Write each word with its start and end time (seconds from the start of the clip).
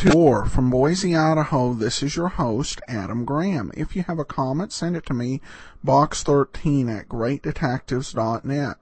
To 0.00 0.16
War 0.16 0.46
from 0.46 0.70
Boise, 0.70 1.14
Idaho. 1.14 1.74
This 1.74 2.02
is 2.02 2.16
your 2.16 2.28
host, 2.28 2.80
Adam 2.88 3.26
Graham. 3.26 3.70
If 3.76 3.94
you 3.94 4.02
have 4.04 4.18
a 4.18 4.24
comment, 4.24 4.72
send 4.72 4.96
it 4.96 5.04
to 5.04 5.12
me, 5.12 5.42
box13 5.84 7.00
at 7.00 7.06
greatdetectives.net. 7.06 8.76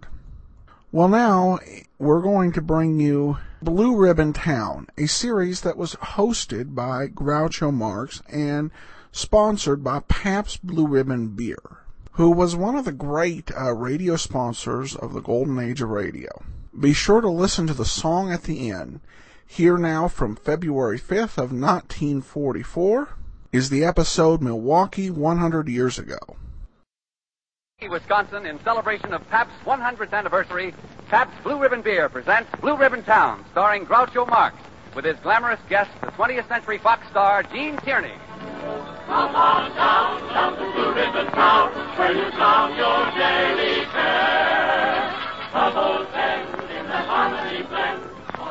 Well, 0.93 1.09
now 1.09 1.59
we're 1.99 2.21
going 2.21 2.53
to 2.53 2.63
bring 2.63 3.01
you 3.01 3.39
Blue 3.61 3.97
Ribbon 3.97 4.33
Town, 4.33 4.87
a 4.97 5.07
series 5.07 5.63
that 5.63 5.77
was 5.77 5.97
hosted 5.97 6.77
by 6.77 7.09
Groucho 7.09 7.75
Marx 7.75 8.23
and 8.29 8.71
sponsored 9.11 9.83
by 9.83 9.99
Pabst 10.07 10.65
Blue 10.65 10.87
Ribbon 10.87 11.31
Beer, 11.31 11.79
who 12.13 12.31
was 12.31 12.55
one 12.55 12.77
of 12.77 12.85
the 12.85 12.93
great 12.93 13.51
uh, 13.61 13.73
radio 13.73 14.15
sponsors 14.15 14.95
of 14.95 15.15
the 15.15 15.21
golden 15.21 15.59
age 15.59 15.83
of 15.83 15.89
radio. 15.89 16.45
Be 16.79 16.93
sure 16.93 17.21
to 17.21 17.29
listen 17.29 17.67
to 17.67 17.75
the 17.75 17.85
song 17.85 18.31
at 18.31 18.45
the 18.45 18.71
end. 18.71 19.01
Here 19.51 19.79
now 19.79 20.09
from 20.09 20.37
February 20.37 21.01
5th 21.01 21.39
of 21.39 21.51
1944 21.51 23.09
is 23.51 23.71
the 23.71 23.83
episode 23.83 24.43
Milwaukee 24.43 25.11
100 25.11 25.69
Years 25.69 25.99
Ago. 25.99 26.19
Wisconsin, 27.91 28.45
in 28.45 28.63
celebration 28.63 29.15
of 29.15 29.27
Pabst's 29.31 29.59
100th 29.65 30.13
anniversary, 30.13 30.75
Pabst 31.09 31.43
Blue 31.43 31.59
Ribbon 31.59 31.81
Beer 31.81 32.09
presents 32.11 32.51
Blue 32.61 32.77
Ribbon 32.77 33.03
Town, 33.03 33.43
starring 33.51 33.87
Groucho 33.87 34.29
Marx, 34.29 34.57
with 34.95 35.07
his 35.07 35.17
glamorous 35.21 35.61
guest, 35.69 35.91
the 36.03 36.09
20th 36.09 36.47
Century 36.47 36.79
Fox 36.79 37.09
star 37.09 37.43
Gene 37.43 37.79
Tierney. 37.79 38.15
Come 39.07 39.35
on 39.35 39.75
down, 39.75 40.21
down 40.29 40.53
to 40.59 40.73
Blue 40.73 40.95
Ribbon 40.95 41.27
Town, 41.33 41.73
where 41.97 42.13
you 42.13 42.31
count 42.33 42.77
your 42.77 43.11
daily 43.19 43.87
fare. 43.87 45.15
Troubles 45.51 46.07
end 46.15 46.18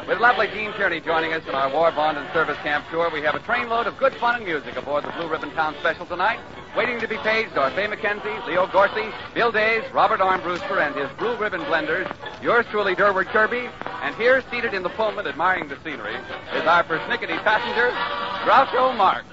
With 0.08 0.19
lovely 0.19 0.47
Gene 0.47 0.72
Tierney 0.72 1.02
joining 1.02 1.33
us 1.33 1.44
in 1.50 1.53
our 1.53 1.69
War 1.69 1.91
Bond 1.91 2.17
and 2.17 2.31
Service 2.31 2.55
Camp 2.59 2.86
tour, 2.89 3.09
we 3.11 3.19
have 3.23 3.36
a 3.36 3.39
trainload 3.39 3.88
of 3.88 3.97
good 3.97 4.13
fun 4.13 4.36
and 4.36 4.45
music 4.45 4.77
aboard 4.77 5.03
the 5.03 5.11
Blue 5.11 5.27
Ribbon 5.27 5.52
Town 5.52 5.75
special 5.81 6.05
tonight. 6.05 6.39
Waiting 6.77 6.97
to 7.02 7.09
be 7.09 7.17
paid, 7.17 7.53
Dorothy 7.53 7.81
McKenzie, 7.81 8.47
Leo 8.47 8.67
Gorcey, 8.67 9.09
Bill 9.33 9.52
Days, 9.52 9.83
Robert 9.91 10.22
Armbruster, 10.22 10.80
and 10.80 10.95
his 10.95 11.09
Blue 11.17 11.35
Ribbon 11.35 11.59
Blenders. 11.63 12.09
Yours 12.41 12.66
truly, 12.72 12.95
Durward 12.95 13.28
Kirby. 13.28 13.67
And 14.02 14.16
here, 14.16 14.41
seated 14.50 14.73
in 14.73 14.81
the 14.81 14.89
Pullman, 14.89 15.28
admiring 15.28 15.67
the 15.67 15.78
scenery, 15.83 16.16
is 16.16 16.63
our 16.63 16.85
persnickety 16.85 17.38
passenger, 17.44 17.91
Groucho 18.47 18.95
Marx. 18.95 19.25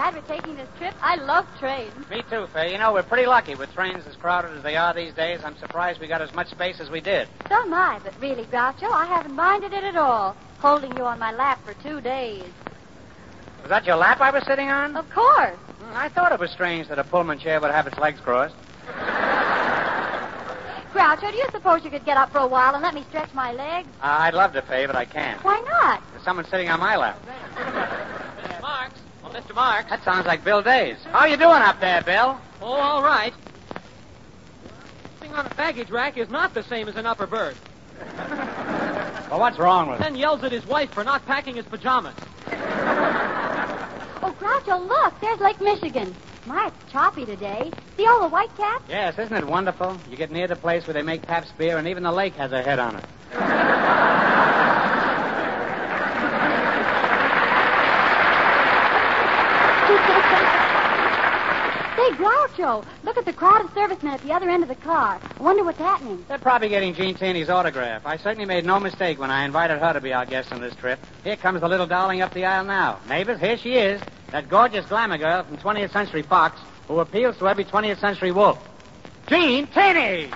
Glad 0.00 0.14
we're 0.14 0.34
taking 0.34 0.56
this 0.56 0.68
trip. 0.78 0.94
I 1.02 1.16
love 1.16 1.46
trains. 1.58 1.92
Me 2.08 2.22
too, 2.30 2.46
Fay. 2.54 2.72
You 2.72 2.78
know, 2.78 2.94
we're 2.94 3.02
pretty 3.02 3.26
lucky 3.26 3.54
with 3.54 3.70
trains 3.74 4.06
as 4.06 4.16
crowded 4.16 4.56
as 4.56 4.62
they 4.62 4.74
are 4.74 4.94
these 4.94 5.12
days. 5.12 5.40
I'm 5.44 5.58
surprised 5.58 6.00
we 6.00 6.08
got 6.08 6.22
as 6.22 6.32
much 6.32 6.48
space 6.48 6.80
as 6.80 6.88
we 6.88 7.02
did. 7.02 7.28
So 7.50 7.56
am 7.56 7.74
I, 7.74 8.00
but 8.02 8.18
really, 8.18 8.44
Groucho, 8.44 8.90
I 8.90 9.04
haven't 9.04 9.34
minded 9.34 9.74
it 9.74 9.84
at 9.84 9.96
all. 9.96 10.34
Holding 10.60 10.96
you 10.96 11.04
on 11.04 11.18
my 11.18 11.32
lap 11.32 11.62
for 11.66 11.74
two 11.82 12.00
days. 12.00 12.44
Was 13.60 13.68
that 13.68 13.84
your 13.84 13.96
lap 13.96 14.22
I 14.22 14.30
was 14.30 14.42
sitting 14.46 14.70
on? 14.70 14.96
Of 14.96 15.10
course. 15.10 15.58
Hmm, 15.58 15.94
I 15.94 16.08
thought 16.08 16.32
it 16.32 16.40
was 16.40 16.50
strange 16.50 16.88
that 16.88 16.98
a 16.98 17.04
Pullman 17.04 17.38
chair 17.38 17.60
would 17.60 17.70
have 17.70 17.86
its 17.86 17.98
legs 17.98 18.20
crossed. 18.20 18.54
Groucho, 20.94 21.30
do 21.30 21.36
you 21.36 21.46
suppose 21.52 21.84
you 21.84 21.90
could 21.90 22.06
get 22.06 22.16
up 22.16 22.32
for 22.32 22.38
a 22.38 22.46
while 22.46 22.74
and 22.74 22.82
let 22.82 22.94
me 22.94 23.04
stretch 23.10 23.34
my 23.34 23.52
legs? 23.52 23.88
Uh, 24.00 24.06
I'd 24.06 24.32
love 24.32 24.54
to, 24.54 24.62
Fay, 24.62 24.86
but 24.86 24.96
I 24.96 25.04
can't. 25.04 25.44
Why 25.44 25.60
not? 25.60 26.02
There's 26.12 26.24
someone 26.24 26.46
sitting 26.46 26.70
on 26.70 26.80
my 26.80 26.96
lap. 26.96 27.22
Marx. 29.32 29.48
Well, 29.48 29.54
Mr. 29.54 29.54
Marx. 29.54 29.90
That 29.90 30.04
sounds 30.04 30.26
like 30.26 30.44
Bill 30.44 30.62
Days. 30.62 30.96
How 31.10 31.20
are 31.20 31.28
you 31.28 31.36
doing 31.36 31.62
up 31.62 31.80
there, 31.80 32.02
Bill? 32.02 32.38
Oh, 32.60 32.66
all 32.66 33.02
right. 33.02 33.32
Sitting 35.18 35.34
on 35.34 35.46
a 35.46 35.54
baggage 35.54 35.90
rack 35.90 36.16
is 36.16 36.30
not 36.30 36.54
the 36.54 36.62
same 36.62 36.88
as 36.88 36.96
an 36.96 37.06
upper 37.06 37.26
berth. 37.26 37.58
Well, 39.30 39.38
what's 39.38 39.58
wrong 39.60 39.88
with 39.88 40.00
it? 40.00 40.02
Then 40.02 40.16
yells 40.16 40.42
at 40.42 40.50
his 40.50 40.66
wife 40.66 40.90
for 40.92 41.04
not 41.04 41.24
packing 41.24 41.54
his 41.54 41.64
pajamas. 41.64 42.16
Oh, 42.48 44.34
Groucho, 44.40 44.88
look, 44.88 45.14
there's 45.20 45.38
Lake 45.38 45.60
Michigan. 45.60 46.12
My, 46.46 46.66
it's 46.66 46.92
choppy 46.92 47.24
today. 47.24 47.70
See 47.96 48.06
all 48.06 48.22
the 48.22 48.28
white 48.28 48.50
caps? 48.56 48.82
Yes, 48.88 49.16
isn't 49.20 49.36
it 49.36 49.46
wonderful? 49.46 49.96
You 50.10 50.16
get 50.16 50.32
near 50.32 50.48
the 50.48 50.56
place 50.56 50.84
where 50.84 50.94
they 50.94 51.02
make 51.02 51.22
Pabst 51.22 51.56
beer, 51.56 51.78
and 51.78 51.86
even 51.86 52.02
the 52.02 52.10
lake 52.10 52.34
has 52.34 52.50
a 52.50 52.60
head 52.60 52.80
on 52.80 52.96
it. 52.96 53.04
Groucho, 62.14 62.84
look 63.04 63.16
at 63.16 63.24
the 63.24 63.32
crowd 63.32 63.64
of 63.64 63.72
servicemen 63.72 64.14
at 64.14 64.22
the 64.22 64.32
other 64.32 64.48
end 64.48 64.62
of 64.62 64.68
the 64.68 64.74
car. 64.76 65.20
I 65.38 65.42
wonder 65.42 65.64
what's 65.64 65.78
happening. 65.78 66.24
They're 66.28 66.38
probably 66.38 66.68
getting 66.68 66.94
Gene 66.94 67.14
Tierney's 67.14 67.50
autograph. 67.50 68.06
I 68.06 68.16
certainly 68.16 68.46
made 68.46 68.64
no 68.64 68.80
mistake 68.80 69.18
when 69.18 69.30
I 69.30 69.44
invited 69.44 69.78
her 69.78 69.92
to 69.92 70.00
be 70.00 70.12
our 70.12 70.26
guest 70.26 70.52
on 70.52 70.60
this 70.60 70.74
trip. 70.76 70.98
Here 71.24 71.36
comes 71.36 71.60
the 71.60 71.68
little 71.68 71.86
darling 71.86 72.22
up 72.22 72.34
the 72.34 72.44
aisle 72.44 72.64
now. 72.64 73.00
Neighbors, 73.08 73.40
here 73.40 73.56
she 73.56 73.74
is. 73.74 74.00
That 74.32 74.48
gorgeous 74.48 74.86
glamour 74.86 75.18
girl 75.18 75.42
from 75.42 75.58
20th 75.58 75.92
Century 75.92 76.22
Fox 76.22 76.60
who 76.86 76.98
appeals 77.00 77.36
to 77.38 77.48
every 77.48 77.64
20th 77.64 78.00
Century 78.00 78.32
wolf. 78.32 78.58
Gene 79.28 79.66
Tierney! 79.68 80.28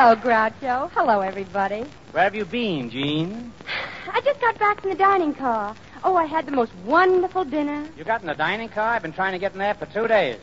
Hello, 0.00 0.14
Groucho. 0.14 0.88
Hello, 0.92 1.22
everybody. 1.22 1.84
Where 2.12 2.22
have 2.22 2.36
you 2.36 2.44
been, 2.44 2.88
Gene? 2.88 3.52
I 4.12 4.20
just 4.20 4.40
got 4.40 4.56
back 4.56 4.80
from 4.80 4.90
the 4.90 4.96
dining 4.96 5.34
car. 5.34 5.76
Oh, 6.04 6.14
I 6.14 6.24
had 6.24 6.46
the 6.46 6.52
most 6.52 6.72
wonderful 6.86 7.44
dinner. 7.44 7.88
You 7.96 8.04
got 8.04 8.20
in 8.20 8.28
the 8.28 8.34
dining 8.36 8.68
car? 8.68 8.94
I've 8.94 9.02
been 9.02 9.12
trying 9.12 9.32
to 9.32 9.40
get 9.40 9.54
in 9.54 9.58
there 9.58 9.74
for 9.74 9.86
two 9.86 10.06
days. 10.06 10.38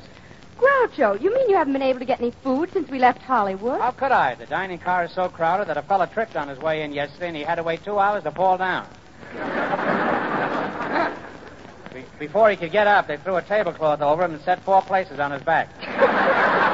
Groucho, 0.59 1.21
you 1.21 1.33
mean 1.33 1.49
you 1.49 1.55
haven't 1.55 1.71
been 1.71 1.81
able 1.81 1.99
to 1.99 2.05
get 2.05 2.19
any 2.19 2.33
food 2.43 2.69
since 2.73 2.89
we 2.89 2.99
left 2.99 3.21
Hollywood? 3.21 3.79
How 3.79 3.91
could 3.91 4.11
I? 4.11 4.35
The 4.35 4.45
dining 4.45 4.77
car 4.77 5.05
is 5.05 5.13
so 5.13 5.29
crowded 5.29 5.69
that 5.69 5.77
a 5.77 5.83
fella 5.83 6.07
tripped 6.13 6.35
on 6.35 6.49
his 6.49 6.59
way 6.59 6.83
in 6.83 6.91
yesterday 6.91 7.29
and 7.29 7.37
he 7.37 7.43
had 7.43 7.55
to 7.55 7.63
wait 7.63 7.81
two 7.85 7.97
hours 7.97 8.23
to 8.23 8.31
fall 8.31 8.57
down. 8.57 8.85
Be- 11.93 12.03
Before 12.19 12.49
he 12.49 12.57
could 12.57 12.73
get 12.73 12.87
up, 12.87 13.07
they 13.07 13.15
threw 13.15 13.37
a 13.37 13.41
tablecloth 13.41 14.01
over 14.01 14.25
him 14.25 14.33
and 14.33 14.43
set 14.43 14.65
four 14.65 14.81
places 14.81 15.17
on 15.17 15.31
his 15.31 15.41
back. 15.43 15.69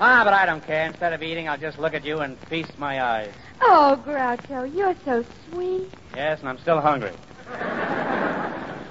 ah, 0.00 0.22
but 0.24 0.32
I 0.32 0.46
don't 0.46 0.64
care. 0.64 0.86
Instead 0.86 1.12
of 1.12 1.22
eating, 1.22 1.48
I'll 1.48 1.58
just 1.58 1.78
look 1.78 1.94
at 1.94 2.04
you 2.04 2.20
and 2.20 2.38
feast 2.40 2.78
my 2.78 3.02
eyes. 3.02 3.32
Oh, 3.60 4.00
Groucho, 4.04 4.74
you're 4.74 4.94
so 5.04 5.24
sweet. 5.50 5.90
Yes, 6.14 6.40
and 6.40 6.48
I'm 6.48 6.58
still 6.58 6.80
hungry. 6.80 7.12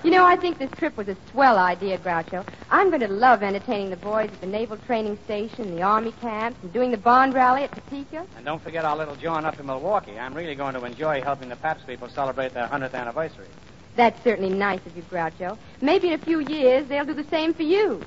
You 0.04 0.12
know, 0.12 0.26
I 0.26 0.36
think 0.38 0.58
this 0.58 0.72
trip 0.78 0.96
was 0.96 1.08
a 1.10 1.18
swell 1.32 1.58
idea, 1.58 1.98
Groucho. 1.98 2.48
I'm 2.70 2.90
going 2.90 3.02
to 3.02 3.08
love 3.08 3.44
entertaining 3.44 3.90
the 3.90 3.98
boys 3.98 4.30
at 4.32 4.40
the 4.40 4.48
Naval 4.48 4.78
Training 4.78 5.18
Station, 5.26 5.76
the 5.76 5.82
Army 5.82 6.14
camps, 6.22 6.58
and 6.62 6.72
doing 6.72 6.92
the 6.92 6.98
Bond 6.98 7.34
Rally 7.34 7.64
at 7.64 7.74
Topeka. 7.74 8.26
And 8.38 8.46
don't 8.46 8.62
forget 8.62 8.86
our 8.86 8.96
little 8.96 9.16
John 9.16 9.44
up 9.44 9.60
in 9.60 9.66
Milwaukee. 9.66 10.18
I'm 10.18 10.34
really 10.34 10.56
going 10.56 10.76
to 10.76 10.86
enjoy 10.86 11.22
helping 11.22 11.50
the 11.50 11.56
Pabst 11.58 11.88
people 11.88 12.08
celebrate 12.10 12.54
their 12.54 12.68
100th 12.68 12.94
anniversary. 12.94 13.48
That's 13.96 14.24
certainly 14.24 14.56
nice 14.56 14.86
of 14.86 14.96
you, 14.96 15.04
Groucho. 15.12 15.58
Maybe 15.82 16.10
in 16.10 16.14
a 16.14 16.24
few 16.24 16.40
years 16.40 16.88
they'll 16.88 17.04
do 17.04 17.14
the 17.14 17.24
same 17.26 17.54
for 17.54 17.64
you. 17.64 18.02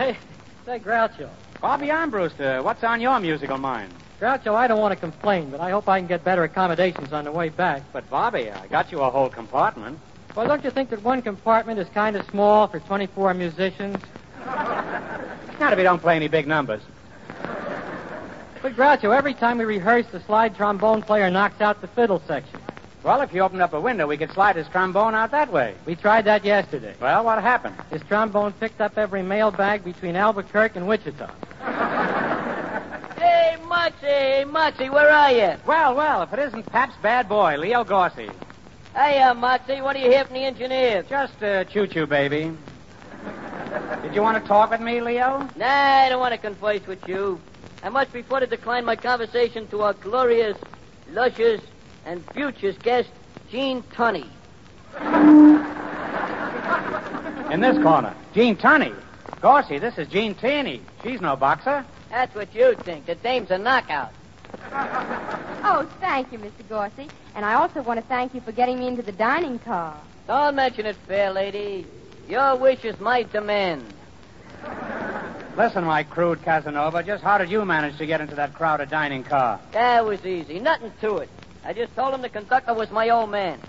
Say, 0.00 0.16
say, 0.64 0.78
Groucho. 0.78 1.28
Bobby 1.60 1.88
Armbruster, 1.88 2.64
what's 2.64 2.82
on 2.82 3.02
your 3.02 3.20
musical 3.20 3.58
mind? 3.58 3.92
Groucho, 4.18 4.54
I 4.54 4.66
don't 4.66 4.80
want 4.80 4.92
to 4.92 4.96
complain, 4.98 5.50
but 5.50 5.60
I 5.60 5.68
hope 5.68 5.90
I 5.90 5.98
can 5.98 6.06
get 6.06 6.24
better 6.24 6.42
accommodations 6.42 7.12
on 7.12 7.24
the 7.26 7.32
way 7.32 7.50
back. 7.50 7.82
But, 7.92 8.08
Bobby, 8.08 8.50
I 8.50 8.66
got 8.68 8.90
you 8.90 9.02
a 9.02 9.10
whole 9.10 9.28
compartment. 9.28 9.98
Well, 10.34 10.48
don't 10.48 10.64
you 10.64 10.70
think 10.70 10.88
that 10.88 11.02
one 11.02 11.20
compartment 11.20 11.78
is 11.78 11.88
kind 11.90 12.16
of 12.16 12.26
small 12.30 12.66
for 12.66 12.80
24 12.80 13.34
musicians? 13.34 13.98
Not 14.46 15.74
if 15.74 15.78
you 15.78 15.84
don't 15.84 16.00
play 16.00 16.16
any 16.16 16.28
big 16.28 16.46
numbers. 16.46 16.80
But, 18.62 18.74
Groucho, 18.74 19.14
every 19.14 19.34
time 19.34 19.58
we 19.58 19.66
rehearse, 19.66 20.06
the 20.06 20.20
slide 20.20 20.56
trombone 20.56 21.02
player 21.02 21.30
knocks 21.30 21.60
out 21.60 21.82
the 21.82 21.88
fiddle 21.88 22.22
section. 22.26 22.59
Well, 23.02 23.22
if 23.22 23.32
you 23.32 23.40
opened 23.40 23.62
up 23.62 23.72
a 23.72 23.80
window, 23.80 24.06
we 24.06 24.18
could 24.18 24.30
slide 24.32 24.56
his 24.56 24.68
trombone 24.68 25.14
out 25.14 25.30
that 25.30 25.50
way. 25.50 25.74
We 25.86 25.94
tried 25.96 26.26
that 26.26 26.44
yesterday. 26.44 26.94
Well, 27.00 27.24
what 27.24 27.42
happened? 27.42 27.76
His 27.90 28.02
trombone 28.02 28.52
picked 28.52 28.80
up 28.80 28.98
every 28.98 29.22
mail 29.22 29.50
bag 29.50 29.84
between 29.84 30.16
Albuquerque 30.16 30.78
and 30.78 30.86
Wichita. 30.86 31.30
Hey, 33.16 33.56
Moxie, 33.66 34.44
Moxie, 34.44 34.90
where 34.90 35.10
are 35.10 35.32
you? 35.32 35.56
Well, 35.66 35.94
well, 35.94 36.22
if 36.22 36.32
it 36.34 36.40
isn't 36.40 36.66
Pap's 36.66 36.94
bad 37.02 37.26
boy, 37.26 37.56
Leo 37.56 37.84
Gorcey. 37.84 38.30
Hiya, 38.94 39.34
Moxie. 39.34 39.80
What 39.80 39.96
do 39.96 40.02
you 40.02 40.10
hear 40.10 40.24
from 40.24 40.34
the 40.34 40.44
engineers? 40.44 41.06
Just 41.08 41.42
uh, 41.42 41.64
choo-choo, 41.64 42.06
baby. 42.06 42.52
Did 44.02 44.14
you 44.14 44.20
want 44.20 44.42
to 44.42 44.46
talk 44.46 44.70
with 44.70 44.80
me, 44.80 45.00
Leo? 45.00 45.48
Nah, 45.56 45.66
I 45.66 46.08
don't 46.10 46.20
want 46.20 46.34
to 46.34 46.38
converse 46.38 46.86
with 46.86 47.06
you. 47.08 47.40
I 47.82 47.88
must 47.88 48.12
be 48.12 48.20
before 48.20 48.40
to 48.40 48.46
decline 48.46 48.84
my 48.84 48.96
conversation 48.96 49.66
to 49.68 49.82
our 49.82 49.94
glorious, 49.94 50.58
luscious, 51.12 51.62
and 52.04 52.24
future 52.32 52.72
guest, 52.72 53.10
Gene 53.50 53.82
Tunney. 53.94 54.28
In 57.52 57.60
this 57.60 57.82
corner. 57.82 58.14
Gene 58.34 58.56
Tunney. 58.56 58.94
Gorcey, 59.40 59.78
this 59.78 59.96
is 59.96 60.06
Gene 60.08 60.34
Tierney. 60.34 60.82
She's 61.02 61.20
no 61.20 61.34
boxer. 61.34 61.84
That's 62.10 62.34
what 62.34 62.54
you 62.54 62.74
think. 62.74 63.06
The 63.06 63.14
dame's 63.14 63.50
a 63.50 63.58
knockout. 63.58 64.12
Oh, 65.62 65.88
thank 66.00 66.30
you, 66.32 66.38
Mr. 66.38 66.68
Gorcey. 66.68 67.08
And 67.34 67.44
I 67.44 67.54
also 67.54 67.82
want 67.82 68.00
to 68.00 68.06
thank 68.06 68.34
you 68.34 68.40
for 68.40 68.52
getting 68.52 68.78
me 68.78 68.86
into 68.86 69.02
the 69.02 69.12
dining 69.12 69.58
car. 69.60 69.96
Don't 70.26 70.56
mention 70.56 70.86
it, 70.86 70.96
fair 71.08 71.32
lady. 71.32 71.86
Your 72.28 72.56
wish 72.56 72.84
is 72.84 72.98
my 73.00 73.22
demand. 73.22 73.82
Listen, 75.56 75.84
my 75.84 76.02
crude 76.02 76.42
Casanova, 76.42 77.02
just 77.02 77.24
how 77.24 77.38
did 77.38 77.50
you 77.50 77.64
manage 77.64 77.96
to 77.98 78.06
get 78.06 78.20
into 78.20 78.34
that 78.34 78.54
crowded 78.54 78.90
dining 78.90 79.24
car? 79.24 79.58
That 79.72 80.04
was 80.04 80.24
easy. 80.24 80.60
Nothing 80.60 80.92
to 81.00 81.16
it. 81.18 81.28
I 81.64 81.72
just 81.72 81.94
told 81.94 82.14
him 82.14 82.22
the 82.22 82.28
conductor 82.28 82.74
was 82.74 82.90
my 82.90 83.10
old 83.10 83.30
man. 83.30 83.60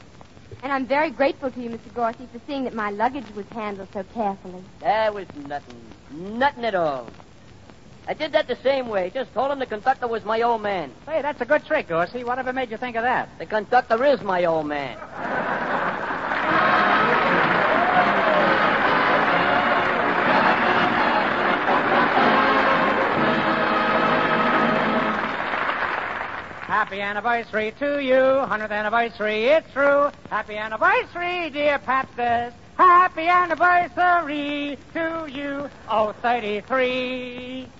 And 0.64 0.72
I'm 0.72 0.86
very 0.86 1.12
grateful 1.12 1.52
to 1.52 1.62
you, 1.62 1.70
Mr. 1.70 1.94
Gorcey, 1.94 2.28
for 2.32 2.40
seeing 2.48 2.64
that 2.66 2.76
my 2.76 2.92
luggage 2.92 3.26
was 3.36 3.46
handled 3.48 3.90
so 3.94 4.04
carefully. 4.14 4.64
That 4.82 5.14
was 5.14 5.26
nothing. 5.36 5.82
Nothing 6.12 6.66
at 6.66 6.76
all. 6.76 7.08
I 8.08 8.14
did 8.14 8.32
that 8.34 8.48
the 8.48 8.58
same 8.64 8.88
way. 8.88 9.12
Just 9.14 9.34
told 9.34 9.52
him 9.52 9.60
the 9.60 9.66
conductor 9.66 10.08
was 10.08 10.24
my 10.24 10.42
old 10.42 10.62
man. 10.62 10.92
Hey, 11.08 11.22
that's 11.22 11.42
a 11.42 11.46
good 11.46 11.66
trick, 11.66 11.88
Gorcey. 11.88 12.24
Whatever 12.24 12.54
made 12.54 12.72
you 12.72 12.78
think 12.78 12.96
of 12.96 13.04
that? 13.04 13.30
The 13.40 13.46
conductor 13.46 14.04
is 14.04 14.22
my 14.22 14.46
old 14.46 14.68
man. 14.68 14.98
Happy 26.92 27.04
anniversary 27.04 27.74
to 27.80 28.04
you, 28.04 28.16
100th 28.16 28.70
anniversary, 28.70 29.46
it's 29.46 29.72
true. 29.72 30.12
Happy 30.30 30.58
anniversary, 30.58 31.50
dear 31.50 31.80
Paptus. 31.80 32.52
Happy 32.76 33.30
anniversary 33.30 34.78
to 34.92 35.26
you, 35.32 35.70
oh, 35.88 36.12
33. 36.22 37.66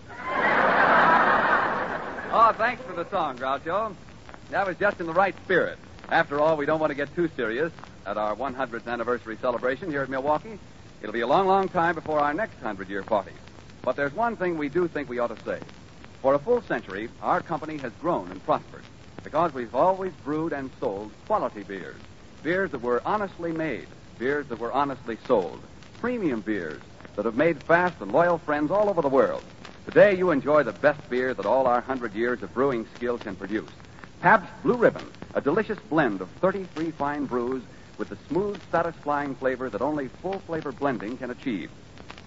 Oh, 2.34 2.54
thanks 2.58 2.82
for 2.84 2.94
the 2.94 3.06
song, 3.10 3.38
Groucho. 3.38 3.94
That 4.50 4.66
was 4.66 4.78
just 4.78 5.02
in 5.02 5.08
the 5.08 5.14
right 5.14 5.36
spirit. 5.44 5.78
After 6.08 6.40
all, 6.40 6.56
we 6.56 6.66
don't 6.66 6.80
want 6.80 6.92
to 6.92 6.96
get 6.96 7.14
too 7.14 7.30
serious 7.36 7.74
at 8.06 8.16
our 8.16 8.34
100th 8.34 8.88
anniversary 8.88 9.38
celebration 9.42 9.92
here 9.92 10.04
at 10.04 10.10
Milwaukee. 10.10 10.58
It'll 11.02 11.12
be 11.12 11.20
a 11.20 11.28
long, 11.28 11.48
long 11.48 11.68
time 11.68 11.96
before 11.96 12.22
our 12.22 12.34
next 12.34 12.54
100 12.62 12.88
year 12.88 13.04
party. 13.04 13.34
But 13.82 13.98
there's 13.98 14.14
one 14.14 14.38
thing 14.38 14.58
we 14.58 14.70
do 14.70 14.88
think 14.88 15.10
we 15.10 15.20
ought 15.20 15.36
to 15.38 15.44
say. 15.44 15.60
For 16.22 16.36
a 16.36 16.40
full 16.40 16.62
century, 16.62 17.10
our 17.22 17.42
company 17.42 17.76
has 17.80 17.92
grown 18.00 18.32
and 18.32 18.42
prospered 18.46 18.84
because 19.24 19.54
we've 19.54 19.76
always 19.76 20.14
brewed 20.24 20.54
and 20.54 20.70
sold 20.80 21.12
quality 21.28 21.64
beers. 21.64 21.96
Beers 22.44 22.72
that 22.72 22.82
were 22.82 23.02
honestly 23.06 23.52
made, 23.52 23.88
beers 24.18 24.48
that 24.48 24.60
were 24.60 24.72
honestly 24.72 25.18
sold, 25.28 25.62
premium 26.00 26.42
beers 26.42 26.82
that 27.16 27.26
have 27.26 27.36
made 27.36 27.58
fast 27.64 28.02
and 28.02 28.12
loyal 28.12 28.38
friends 28.40 28.72
all 28.72 28.90
over 28.90 29.02
the 29.02 29.10
world. 29.10 29.44
Today, 29.86 30.16
you 30.16 30.32
enjoy 30.32 30.64
the 30.64 30.72
best 30.72 31.10
beer 31.10 31.34
that 31.34 31.46
all 31.46 31.68
our 31.68 31.82
hundred 31.82 32.14
years 32.14 32.42
of 32.42 32.54
brewing 32.54 32.88
skill 32.98 33.18
can 33.18 33.36
produce. 33.36 33.70
Pabst 34.22 34.52
Blue 34.64 34.76
Ribbon, 34.76 35.06
a 35.34 35.42
delicious 35.42 35.80
blend 35.90 36.22
of 36.22 36.30
33 36.40 36.92
fine 36.92 37.26
brews 37.26 37.64
with 37.98 38.10
the 38.10 38.18
smooth, 38.28 38.60
satisfying 38.72 39.36
flavor 39.36 39.70
that 39.70 39.82
only 39.82 40.08
full 40.22 40.40
flavor 40.40 40.72
blending 40.72 41.18
can 41.18 41.32
achieve. 41.32 41.70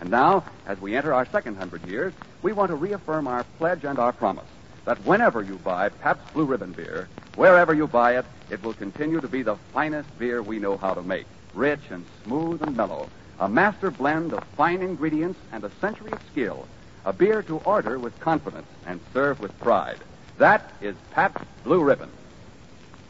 And 0.01 0.11
now, 0.11 0.45
as 0.67 0.81
we 0.81 0.97
enter 0.97 1.13
our 1.15 1.27
second 1.27 1.57
hundred 1.57 1.85
years, 1.85 2.13
we 2.43 2.53
want 2.53 2.71
to 2.71 2.77
reaffirm 2.77 3.27
our 3.27 3.45
pledge 3.59 3.85
and 3.85 3.99
our 3.99 4.13
promise 4.13 4.47
that 4.85 4.99
whenever 5.05 5.43
you 5.43 5.57
buy 5.57 5.89
Pabst 5.89 6.33
Blue 6.33 6.45
Ribbon 6.45 6.73
beer, 6.73 7.09
wherever 7.37 7.75
you 7.75 7.87
buy 7.87 8.19
it, 8.19 8.25
it 8.51 8.63
will 8.63 8.75
continue 8.75 9.21
to 9.21 9.29
be 9.29 9.43
the 9.43 9.57
finest 9.73 10.19
beer 10.19 10.43
we 10.43 10.59
know 10.59 10.77
how 10.77 10.95
to 10.95 11.03
make. 11.03 11.27
Rich 11.55 11.81
and 11.91 12.05
smooth 12.25 12.63
and 12.63 12.77
mellow. 12.77 13.09
A 13.41 13.49
master 13.49 13.91
blend 13.91 14.33
of 14.33 14.45
fine 14.57 14.83
ingredients 14.83 15.41
and 15.53 15.65
a 15.65 15.71
century 15.81 16.13
of 16.13 16.21
skill. 16.31 16.69
A 17.05 17.13
beer 17.13 17.43
to 17.43 17.59
order 17.59 17.99
with 17.99 18.19
confidence 18.21 18.67
and 18.87 19.01
serve 19.13 19.41
with 19.41 19.59
pride. 19.61 19.99
That 20.39 20.73
is 20.81 20.97
Pabst 21.13 21.45
Blue 21.65 21.83
Ribbon. 21.83 22.11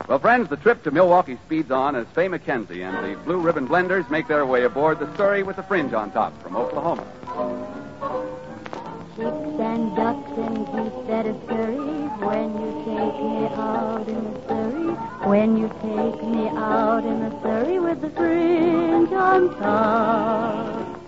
Well, 0.09 0.19
friends, 0.19 0.51
the 0.51 0.57
trip 0.57 0.83
to 0.85 0.91
Milwaukee 0.91 1.39
speeds 1.47 1.71
on 1.71 1.97
as 1.97 2.07
Fay 2.09 2.29
McKenzie 2.29 2.83
and 2.83 3.05
the 3.05 3.19
Blue 3.23 3.41
Ribbon 3.41 3.67
Blenders 3.67 4.09
make 4.11 4.29
their 4.29 4.45
way 4.45 4.65
aboard 4.65 4.99
the 4.99 5.17
Surrey 5.17 5.43
with 5.43 5.57
the 5.57 5.63
fringe 5.63 5.95
on 5.95 6.11
top 6.11 6.41
from 6.43 6.57
Oklahoma. 6.57 7.07
Chicks 9.17 9.61
and 9.61 9.95
ducks 9.95 10.33
and 10.39 10.67
geese 10.67 11.09
at 11.09 11.25
a 11.27 11.35
scurry 11.45 11.77
when 12.19 12.51
you 12.59 12.71
take 12.83 13.17
me 13.23 13.47
out 13.55 14.09
in 14.09 14.25
the 14.25 14.41
Surrey. 14.49 14.91
When 15.29 15.57
you 15.57 15.69
take 15.69 16.21
me 16.25 16.49
out 16.49 17.05
in 17.05 17.21
the 17.21 17.31
Surrey 17.41 17.79
with 17.79 18.01
the 18.01 18.11
fringe 18.11 19.13
on 19.13 19.57
top. 19.61 21.01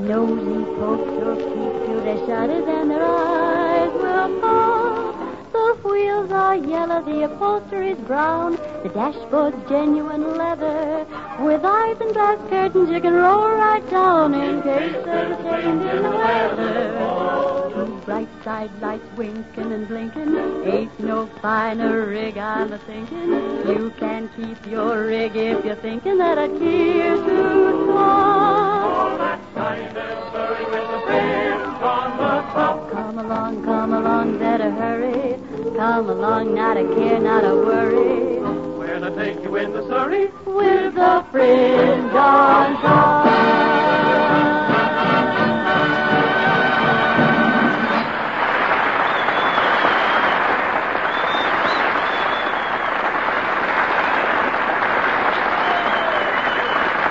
Nosy 0.00 0.64
folks 0.78 1.10
will 1.10 1.36
keep 1.36 1.86
till 1.86 2.00
they're 2.04 2.26
shuttered 2.26 2.68
and 2.68 2.90
their 2.92 3.04
eyes 3.04 3.92
will 3.92 4.40
fall. 4.40 5.29
The 5.70 5.76
roof 5.76 5.84
wheels 5.84 6.32
are 6.32 6.56
yellow, 6.56 7.00
the 7.00 7.26
upholstery's 7.26 7.96
brown, 7.98 8.56
the 8.82 8.90
dashboard's 8.92 9.68
genuine 9.68 10.36
leather. 10.36 11.06
With 11.38 11.64
eyes 11.64 11.96
and 12.00 12.12
glass 12.12 12.38
curtains, 12.48 12.90
you 12.90 13.00
can 13.00 13.12
roll 13.12 13.52
right 13.52 13.88
down 13.88 14.34
in 14.34 14.62
case 14.62 14.96
there's 15.04 15.38
a 15.38 15.42
change 15.44 15.84
in 15.84 16.02
the 16.02 16.10
weather. 16.10 17.70
Two 17.72 18.00
bright 18.04 18.28
side 18.42 18.72
lights 18.80 19.06
winking 19.16 19.72
and 19.72 19.86
blinking, 19.86 20.36
ain't 20.66 20.98
no 20.98 21.26
finer 21.40 22.04
rig 22.04 22.36
I'm 22.36 22.72
a 22.72 22.78
thinking. 22.78 23.30
You 23.68 23.92
can 23.96 24.28
keep 24.34 24.66
your 24.66 25.06
rig 25.06 25.36
if 25.36 25.64
you're 25.64 25.76
thinking 25.76 26.18
that 26.18 26.36
I'd 26.36 26.58
care 26.58 27.14
too 27.14 27.84
small. 27.84 29.16
Come 32.90 33.18
along, 33.18 33.64
come 33.64 33.92
along, 33.92 34.38
better 34.38 34.70
hurry. 34.72 35.19
Come 35.80 36.10
along, 36.10 36.54
not 36.54 36.76
a 36.76 36.84
care, 36.94 37.18
not 37.18 37.42
a 37.42 37.56
worry. 37.56 38.38
Where'll 38.78 39.02
I 39.02 39.24
take 39.24 39.42
you 39.42 39.56
in 39.56 39.72
the 39.72 39.82
Surrey? 39.88 40.26
With 40.44 40.94
the 40.94 41.24
fringe 41.30 42.12
on 42.12 42.74
top. 42.82 43.24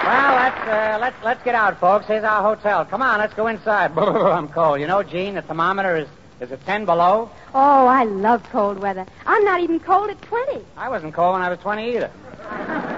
Well, 0.05 0.35
let's, 0.35 0.67
uh, 0.67 0.97
let's, 1.01 1.23
let's 1.23 1.43
get 1.43 1.55
out, 1.55 1.79
folks. 1.79 2.05
Here's 2.05 2.23
our 2.23 2.43
hotel. 2.43 2.85
Come 2.85 3.01
on, 3.01 3.17
let's 3.17 3.33
go 3.33 3.47
inside. 3.47 3.97
I'm 3.97 4.47
cold. 4.47 4.79
You 4.79 4.85
know, 4.85 5.01
Gene, 5.01 5.33
the 5.33 5.41
thermometer 5.41 5.97
is, 5.97 6.07
is 6.41 6.51
it 6.51 6.65
10 6.65 6.85
below. 6.85 7.29
Oh, 7.53 7.87
I 7.87 8.03
love 8.03 8.43
cold 8.51 8.79
weather. 8.79 9.05
I'm 9.25 9.43
not 9.43 9.61
even 9.61 9.79
cold 9.79 10.09
at 10.09 10.21
20. 10.21 10.61
I 10.77 10.89
wasn't 10.89 11.13
cold 11.13 11.33
when 11.33 11.41
I 11.41 11.49
was 11.49 11.59
20 11.59 11.95
either. 11.95 12.11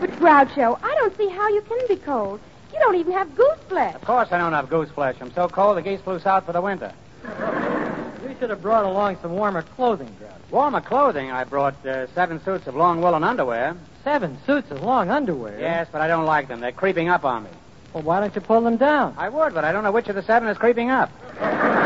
But, 0.00 0.10
Groucho, 0.18 0.78
I 0.82 0.94
don't 0.96 1.16
see 1.16 1.28
how 1.28 1.48
you 1.48 1.62
can 1.62 1.78
be 1.88 1.96
cold. 1.96 2.40
You 2.72 2.78
don't 2.80 2.96
even 2.96 3.12
have 3.12 3.34
goose 3.36 3.58
flesh. 3.68 3.94
Of 3.94 4.04
course 4.04 4.28
I 4.32 4.38
don't 4.38 4.52
have 4.52 4.68
goose 4.68 4.90
flesh. 4.90 5.16
I'm 5.20 5.32
so 5.32 5.48
cold 5.48 5.76
the 5.76 5.82
geese 5.82 6.00
flew 6.00 6.18
south 6.18 6.44
for 6.44 6.52
the 6.52 6.60
winter. 6.60 6.92
You 7.22 8.34
should 8.38 8.50
have 8.50 8.60
brought 8.60 8.84
along 8.84 9.18
some 9.22 9.32
warmer 9.32 9.62
clothing, 9.62 10.08
Groucho. 10.20 10.34
Warmer 10.50 10.80
clothing. 10.80 11.30
I 11.30 11.44
brought 11.44 11.86
uh, 11.86 12.06
seven 12.08 12.42
suits 12.44 12.66
of 12.66 12.74
long 12.74 13.00
woolen 13.00 13.24
underwear. 13.24 13.76
Seven 14.02 14.36
suits 14.44 14.70
of 14.70 14.82
long 14.82 15.10
underwear. 15.10 15.58
Yes, 15.58 15.88
but 15.90 16.00
I 16.00 16.08
don't 16.08 16.26
like 16.26 16.48
them. 16.48 16.60
They're 16.60 16.72
creeping 16.72 17.08
up 17.08 17.24
on 17.24 17.44
me. 17.44 17.50
Well, 17.92 18.02
why 18.02 18.20
don't 18.20 18.34
you 18.34 18.40
pull 18.40 18.60
them 18.60 18.76
down? 18.76 19.14
I 19.16 19.28
would, 19.28 19.54
but 19.54 19.64
I 19.64 19.72
don't 19.72 19.84
know 19.84 19.92
which 19.92 20.08
of 20.08 20.16
the 20.16 20.22
seven 20.22 20.48
is 20.48 20.58
creeping 20.58 20.90
up. 20.90 21.10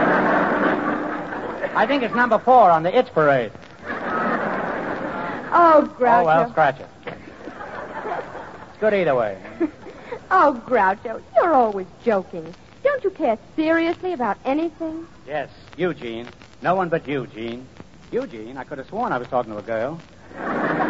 I 1.78 1.86
think 1.86 2.02
it's 2.02 2.12
number 2.12 2.40
four 2.40 2.72
on 2.72 2.82
the 2.82 2.98
itch 2.98 3.06
parade. 3.14 3.52
Oh, 5.50 5.88
Groucho. 5.96 6.22
Oh, 6.22 6.24
well, 6.24 6.50
scratch 6.50 6.80
it. 6.80 6.88
It's 7.06 8.78
good 8.80 8.94
either 8.94 9.14
way. 9.14 9.38
Oh, 10.30 10.60
Groucho, 10.66 11.22
you're 11.36 11.54
always 11.54 11.86
joking. 12.04 12.54
Don't 12.82 13.02
you 13.02 13.08
care 13.08 13.38
seriously 13.56 14.12
about 14.12 14.36
anything? 14.44 15.06
Yes, 15.26 15.48
Eugene. 15.78 16.28
No 16.60 16.74
one 16.74 16.90
but 16.90 17.08
you, 17.08 17.26
Gene. 17.28 17.66
Eugene, 18.12 18.58
I 18.58 18.64
could 18.64 18.76
have 18.76 18.88
sworn 18.88 19.10
I 19.10 19.16
was 19.16 19.28
talking 19.28 19.52
to 19.52 19.58
a 19.58 19.62
girl. 19.62 19.98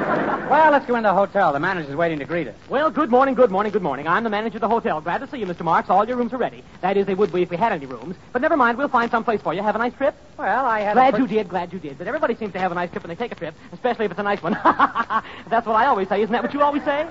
well, 0.48 0.70
let's 0.72 0.86
go 0.86 0.96
in 0.96 1.02
the 1.02 1.12
hotel. 1.12 1.52
The 1.52 1.60
manager's 1.60 1.94
waiting 1.94 2.18
to 2.20 2.24
greet 2.24 2.48
us. 2.48 2.54
Well, 2.68 2.90
good 2.90 3.10
morning, 3.10 3.34
good 3.34 3.50
morning, 3.50 3.72
good 3.72 3.82
morning. 3.82 4.08
I'm 4.08 4.24
the 4.24 4.30
manager 4.30 4.56
of 4.56 4.62
the 4.62 4.68
hotel. 4.68 5.00
Glad 5.00 5.18
to 5.18 5.28
see 5.28 5.38
you, 5.38 5.46
Mr. 5.46 5.62
Marx. 5.62 5.90
All 5.90 6.06
your 6.06 6.16
rooms 6.16 6.32
are 6.32 6.38
ready. 6.38 6.64
That 6.80 6.96
is, 6.96 7.06
they 7.06 7.14
would 7.14 7.32
be 7.32 7.42
if 7.42 7.50
we 7.50 7.56
had 7.56 7.72
any 7.72 7.86
rooms. 7.86 8.16
But 8.32 8.42
never 8.42 8.56
mind, 8.56 8.78
we'll 8.78 8.88
find 8.88 9.10
some 9.10 9.24
place 9.24 9.40
for 9.42 9.52
you. 9.52 9.62
Have 9.62 9.74
a 9.74 9.78
nice 9.78 9.94
trip. 9.94 10.14
Well, 10.38 10.64
I 10.64 10.80
had 10.80 10.94
Glad 10.94 11.14
a... 11.14 11.18
you 11.18 11.26
did, 11.26 11.48
glad 11.48 11.72
you 11.72 11.78
did. 11.78 11.98
But 11.98 12.06
everybody 12.06 12.34
seems 12.34 12.52
to 12.54 12.58
have 12.58 12.72
a 12.72 12.74
nice 12.74 12.90
trip 12.90 13.02
when 13.02 13.08
they 13.08 13.14
take 13.16 13.32
a 13.32 13.34
trip, 13.34 13.54
especially 13.72 14.06
if 14.06 14.10
it's 14.10 14.20
a 14.20 14.22
nice 14.22 14.42
one. 14.42 14.52
That's 15.48 15.66
what 15.66 15.76
I 15.76 15.86
always 15.86 16.08
say. 16.08 16.22
Isn't 16.22 16.32
that 16.32 16.42
what 16.42 16.54
you 16.54 16.62
always 16.62 16.84
say? 16.84 17.06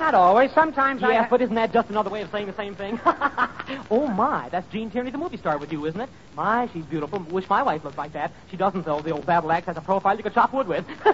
Not 0.00 0.14
always. 0.14 0.50
Sometimes 0.52 1.02
I... 1.02 1.12
Yes, 1.12 1.28
but 1.30 1.40
isn't 1.40 1.54
that 1.54 1.72
just 1.72 1.90
another 1.90 2.10
way 2.10 2.22
of 2.22 2.30
saying 2.30 2.46
the 2.46 2.54
same 2.54 2.74
thing? 2.74 3.00
oh, 3.90 4.08
my. 4.08 4.48
That's 4.48 4.70
Gene 4.72 4.90
Tierney, 4.90 5.10
the 5.10 5.18
movie 5.18 5.36
star, 5.36 5.58
with 5.58 5.72
you, 5.72 5.84
isn't 5.86 6.00
it? 6.00 6.08
My, 6.34 6.68
she's 6.72 6.84
beautiful. 6.84 7.20
Wish 7.30 7.48
my 7.48 7.62
wife 7.62 7.84
looked 7.84 7.98
like 7.98 8.12
that. 8.12 8.32
She 8.50 8.56
doesn't, 8.56 8.84
though. 8.84 9.00
The 9.00 9.10
old 9.10 9.26
battle 9.26 9.52
axe 9.52 9.66
has 9.66 9.76
a 9.76 9.80
profile 9.80 10.16
you 10.16 10.22
could 10.22 10.34
chop 10.34 10.52
wood 10.52 10.66
with. 10.66 10.84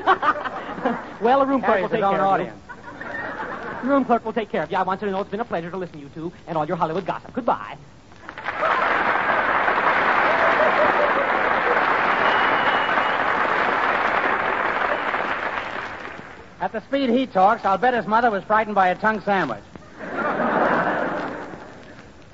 well, 1.21 1.41
the 1.41 1.47
room 1.47 1.63
clerk 1.63 1.83
will 1.83 1.89
take 1.89 2.01
care 2.01 2.07
of 2.07 2.15
you. 2.15 2.21
audience. 2.21 2.63
The 3.83 3.89
room 3.89 4.05
clerk 4.05 4.25
will 4.25 4.33
take 4.33 4.51
care 4.51 4.63
of 4.63 4.71
you. 4.71 4.77
I 4.77 4.83
want 4.83 5.01
you 5.01 5.07
to 5.07 5.13
know 5.13 5.21
it's 5.21 5.31
been 5.31 5.41
a 5.41 5.45
pleasure 5.45 5.71
to 5.71 5.77
listen 5.77 5.97
to 5.97 6.01
you 6.01 6.11
two 6.15 6.33
and 6.47 6.59
all 6.59 6.67
your 6.67 6.77
Hollywood 6.77 7.07
gossip. 7.07 7.33
Goodbye. 7.33 7.77
At 16.61 16.73
the 16.73 16.81
speed 16.83 17.11
he 17.11 17.27
talks, 17.27 17.65
I'll 17.65 17.79
bet 17.79 17.95
his 17.95 18.07
mother 18.07 18.31
was 18.31 18.43
frightened 18.45 18.75
by 18.75 18.89
a 18.89 18.97
tongue 18.97 19.21
sandwich. 19.21 19.63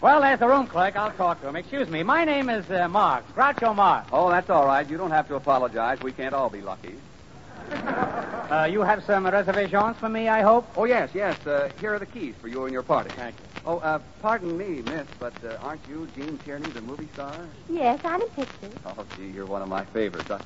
well, 0.00 0.20
there's 0.22 0.40
the 0.40 0.48
room 0.48 0.66
clerk. 0.66 0.96
I'll 0.96 1.10
talk 1.10 1.42
to 1.42 1.48
him. 1.48 1.56
Excuse 1.56 1.88
me. 1.88 2.02
My 2.02 2.24
name 2.24 2.48
is 2.48 2.68
uh, 2.70 2.88
Marx, 2.88 3.30
Groucho 3.32 3.76
Marx. 3.76 4.08
Oh, 4.12 4.30
that's 4.30 4.48
all 4.48 4.64
right. 4.66 4.88
You 4.88 4.96
don't 4.96 5.10
have 5.10 5.28
to 5.28 5.34
apologize. 5.34 6.00
We 6.00 6.12
can't 6.12 6.34
all 6.34 6.48
be 6.48 6.62
lucky. 6.62 6.94
Uh, 7.70 8.68
you 8.70 8.80
have 8.80 9.04
some 9.04 9.26
reservations 9.26 9.96
for 9.98 10.08
me, 10.08 10.28
I 10.28 10.40
hope? 10.42 10.66
Oh, 10.76 10.84
yes, 10.84 11.10
yes. 11.14 11.46
Uh, 11.46 11.70
here 11.80 11.94
are 11.94 11.98
the 11.98 12.06
keys 12.06 12.34
for 12.40 12.48
you 12.48 12.64
and 12.64 12.72
your 12.72 12.82
party. 12.82 13.10
Thank 13.10 13.36
you. 13.36 13.44
Oh, 13.66 13.78
uh, 13.78 13.98
pardon 14.20 14.56
me, 14.56 14.82
miss, 14.82 15.06
but 15.18 15.32
uh, 15.44 15.56
aren't 15.62 15.80
you 15.88 16.06
Gene 16.14 16.38
Tierney, 16.44 16.70
the 16.70 16.82
movie 16.82 17.08
star? 17.14 17.34
Yes, 17.70 17.98
I'm 18.04 18.20
in 18.20 18.28
pictures. 18.28 18.72
Oh, 18.84 19.04
gee, 19.16 19.28
you're 19.28 19.46
one 19.46 19.62
of 19.62 19.68
my 19.68 19.84
favorites. 19.86 20.30
Uh, 20.30 20.38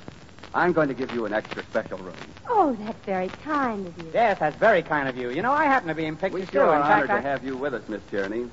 I'm 0.54 0.72
going 0.72 0.88
to 0.88 0.94
give 0.94 1.12
you 1.12 1.26
an 1.26 1.32
extra 1.32 1.62
special 1.64 1.98
room. 1.98 2.14
Oh, 2.48 2.76
that's 2.80 2.98
very 3.04 3.28
kind 3.44 3.86
of 3.86 3.96
you. 3.98 4.10
Yes, 4.14 4.38
that's 4.40 4.56
very 4.56 4.82
kind 4.82 5.08
of 5.08 5.16
you. 5.16 5.30
You 5.30 5.42
know, 5.42 5.52
I 5.52 5.64
happen 5.64 5.88
to 5.88 5.94
be 5.94 6.06
in 6.06 6.14
We 6.14 6.20
pictures, 6.20 6.48
sure 6.50 6.64
too. 6.64 6.70
are 6.70 6.76
In 6.76 6.82
honored 6.82 7.08
fact, 7.08 7.22
to 7.22 7.28
I... 7.28 7.32
have 7.32 7.44
you 7.44 7.56
with 7.56 7.74
us, 7.74 7.82
Miss 7.88 8.00
Tierney. 8.10 8.48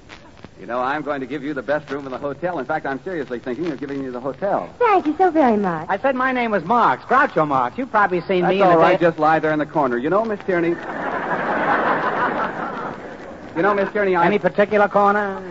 You 0.60 0.66
know, 0.66 0.82
I'm 0.82 1.02
going 1.02 1.20
to 1.22 1.26
give 1.26 1.44
you 1.44 1.54
the 1.54 1.62
best 1.64 1.90
room 1.90 2.06
in 2.06 2.12
the 2.12 2.18
hotel. 2.18 2.60
In 2.60 2.66
fact, 2.66 2.86
I'm 2.86 3.02
seriously 3.04 3.40
thinking 3.40 3.72
of 3.72 3.80
giving 3.80 4.04
you 4.04 4.12
the 4.12 4.20
hotel. 4.22 4.74
Thank 4.80 5.06
you 5.06 5.16
so 5.18 5.30
very 5.30 5.58
much. 5.58 5.88
I 5.90 5.98
said 5.98 6.16
my 6.16 6.32
name 6.32 6.52
was 6.52 6.64
Marx, 6.64 7.04
Groucho 7.06 7.48
Marx. 7.48 7.78
You've 7.78 7.92
probably 7.92 8.22
seen 8.22 8.42
That's 8.44 8.52
me 8.52 8.62
in 8.62 8.68
all 8.68 8.72
the 8.74 8.78
right. 8.78 9.00
day- 9.00 9.06
Just 9.08 9.20
lie 9.20 9.40
there 9.40 9.52
in 9.54 9.60
the 9.60 9.66
corner. 9.66 9.98
You 9.98 10.10
know, 10.10 10.24
Miss 10.24 10.40
Tierney. 10.46 10.70
you 13.56 13.62
know, 13.62 13.74
Miss 13.74 13.92
Tierney, 13.92 14.16
I... 14.16 14.26
Any 14.26 14.40
particular 14.40 14.88
corner? 14.88 15.42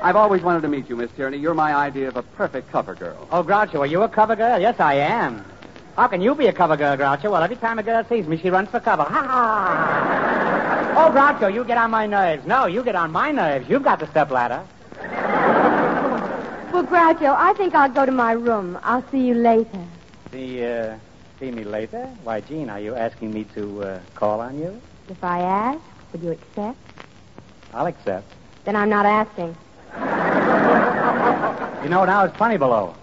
I've 0.00 0.16
always 0.16 0.42
wanted 0.42 0.62
to 0.62 0.68
meet 0.68 0.88
you, 0.88 0.96
Miss 0.96 1.10
Tierney. 1.12 1.38
You're 1.38 1.54
my 1.54 1.74
idea 1.74 2.08
of 2.08 2.16
a 2.16 2.22
perfect 2.22 2.70
cover 2.70 2.94
girl. 2.94 3.26
Oh, 3.32 3.42
Groucho, 3.42 3.80
are 3.80 3.86
you 3.86 4.02
a 4.02 4.08
cover 4.08 4.36
girl? 4.36 4.58
Yes, 4.58 4.78
I 4.78 4.94
am. 4.94 5.44
How 5.96 6.06
can 6.06 6.20
you 6.20 6.34
be 6.36 6.46
a 6.46 6.52
cover 6.52 6.76
girl, 6.76 6.96
Groucho? 6.96 7.32
Well, 7.32 7.42
every 7.42 7.56
time 7.56 7.78
a 7.80 7.82
girl 7.82 8.04
sees 8.08 8.26
me, 8.26 8.36
she 8.38 8.50
runs 8.50 8.68
for 8.68 8.78
cover. 8.78 9.02
Ha 9.02 9.22
ha! 9.22 10.94
Oh, 10.96 11.10
Groucho, 11.10 11.52
you 11.52 11.64
get 11.64 11.78
on 11.78 11.90
my 11.90 12.06
nerves. 12.06 12.46
No, 12.46 12.66
you 12.66 12.84
get 12.84 12.94
on 12.94 13.10
my 13.10 13.32
nerves. 13.32 13.68
You've 13.68 13.82
got 13.82 13.98
the 13.98 14.06
stepladder. 14.06 14.62
Well, 16.72 16.84
Groucho, 16.84 17.34
I 17.36 17.52
think 17.54 17.74
I'll 17.74 17.90
go 17.90 18.06
to 18.06 18.12
my 18.12 18.32
room. 18.32 18.78
I'll 18.84 19.04
see 19.10 19.26
you 19.26 19.34
later. 19.34 19.84
See, 20.30 20.64
uh, 20.64 20.96
see 21.40 21.50
me 21.50 21.64
later? 21.64 22.04
Why, 22.22 22.40
Gene, 22.40 22.70
are 22.70 22.78
you 22.80 22.94
asking 22.94 23.32
me 23.32 23.44
to 23.54 23.82
uh, 23.82 24.00
call 24.14 24.40
on 24.40 24.58
you? 24.58 24.80
If 25.08 25.24
I 25.24 25.40
ask, 25.40 25.80
would 26.12 26.22
you 26.22 26.30
accept? 26.30 26.78
I'll 27.74 27.86
accept. 27.86 28.30
Then 28.64 28.76
I'm 28.76 28.90
not 28.90 29.06
asking. 29.06 29.56
You 31.82 31.88
know, 31.88 32.04
now 32.04 32.24
it's 32.24 32.36
plenty 32.36 32.56
below. 32.56 32.94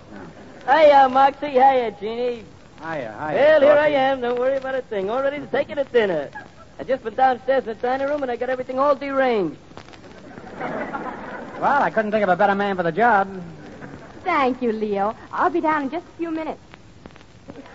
Hiya, 0.65 1.05
uh, 1.05 1.09
Moxie. 1.09 1.49
Hiya, 1.49 1.87
uh, 1.87 1.91
Jeannie. 1.99 2.43
Hiya, 2.79 3.15
uh, 3.17 3.29
hiya. 3.29 3.37
Well, 3.37 3.61
here 3.61 3.71
I 3.71 3.87
am. 3.89 4.21
Don't 4.21 4.39
worry 4.39 4.57
about 4.57 4.75
a 4.75 4.81
thing. 4.81 5.09
All 5.09 5.21
ready 5.21 5.39
to 5.39 5.47
take 5.47 5.69
you 5.69 5.75
to 5.75 5.83
dinner. 5.85 6.29
I 6.79 6.83
just 6.83 7.03
been 7.03 7.15
downstairs 7.15 7.63
in 7.63 7.69
the 7.69 7.75
dining 7.75 8.07
room 8.07 8.21
and 8.21 8.31
I 8.31 8.35
got 8.35 8.49
everything 8.49 8.79
all 8.79 8.95
deranged. 8.95 9.57
Well, 10.59 11.81
I 11.81 11.89
couldn't 11.89 12.11
think 12.11 12.23
of 12.23 12.29
a 12.29 12.35
better 12.35 12.55
man 12.55 12.75
for 12.75 12.83
the 12.83 12.91
job. 12.91 13.29
Thank 14.23 14.61
you, 14.61 14.71
Leo. 14.71 15.15
I'll 15.31 15.49
be 15.49 15.61
down 15.61 15.83
in 15.83 15.89
just 15.89 16.05
a 16.05 16.17
few 16.17 16.31
minutes. 16.31 16.59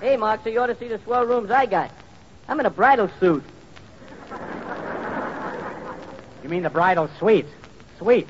Hey, 0.01 0.17
Moxie, 0.17 0.53
you 0.53 0.61
ought 0.61 0.67
to 0.67 0.77
see 0.77 0.89
the 0.89 0.99
swell 0.99 1.25
rooms 1.25 1.51
I 1.51 1.67
got. 1.67 1.91
I'm 2.49 2.61
in 2.61 2.67
a 2.67 2.71
bridal 2.71 3.11
suit. 3.21 3.45
You 6.43 6.49
mean 6.49 6.63
the 6.63 6.71
bridal 6.71 7.09
suite? 7.19 7.47
Sweet. 7.99 8.29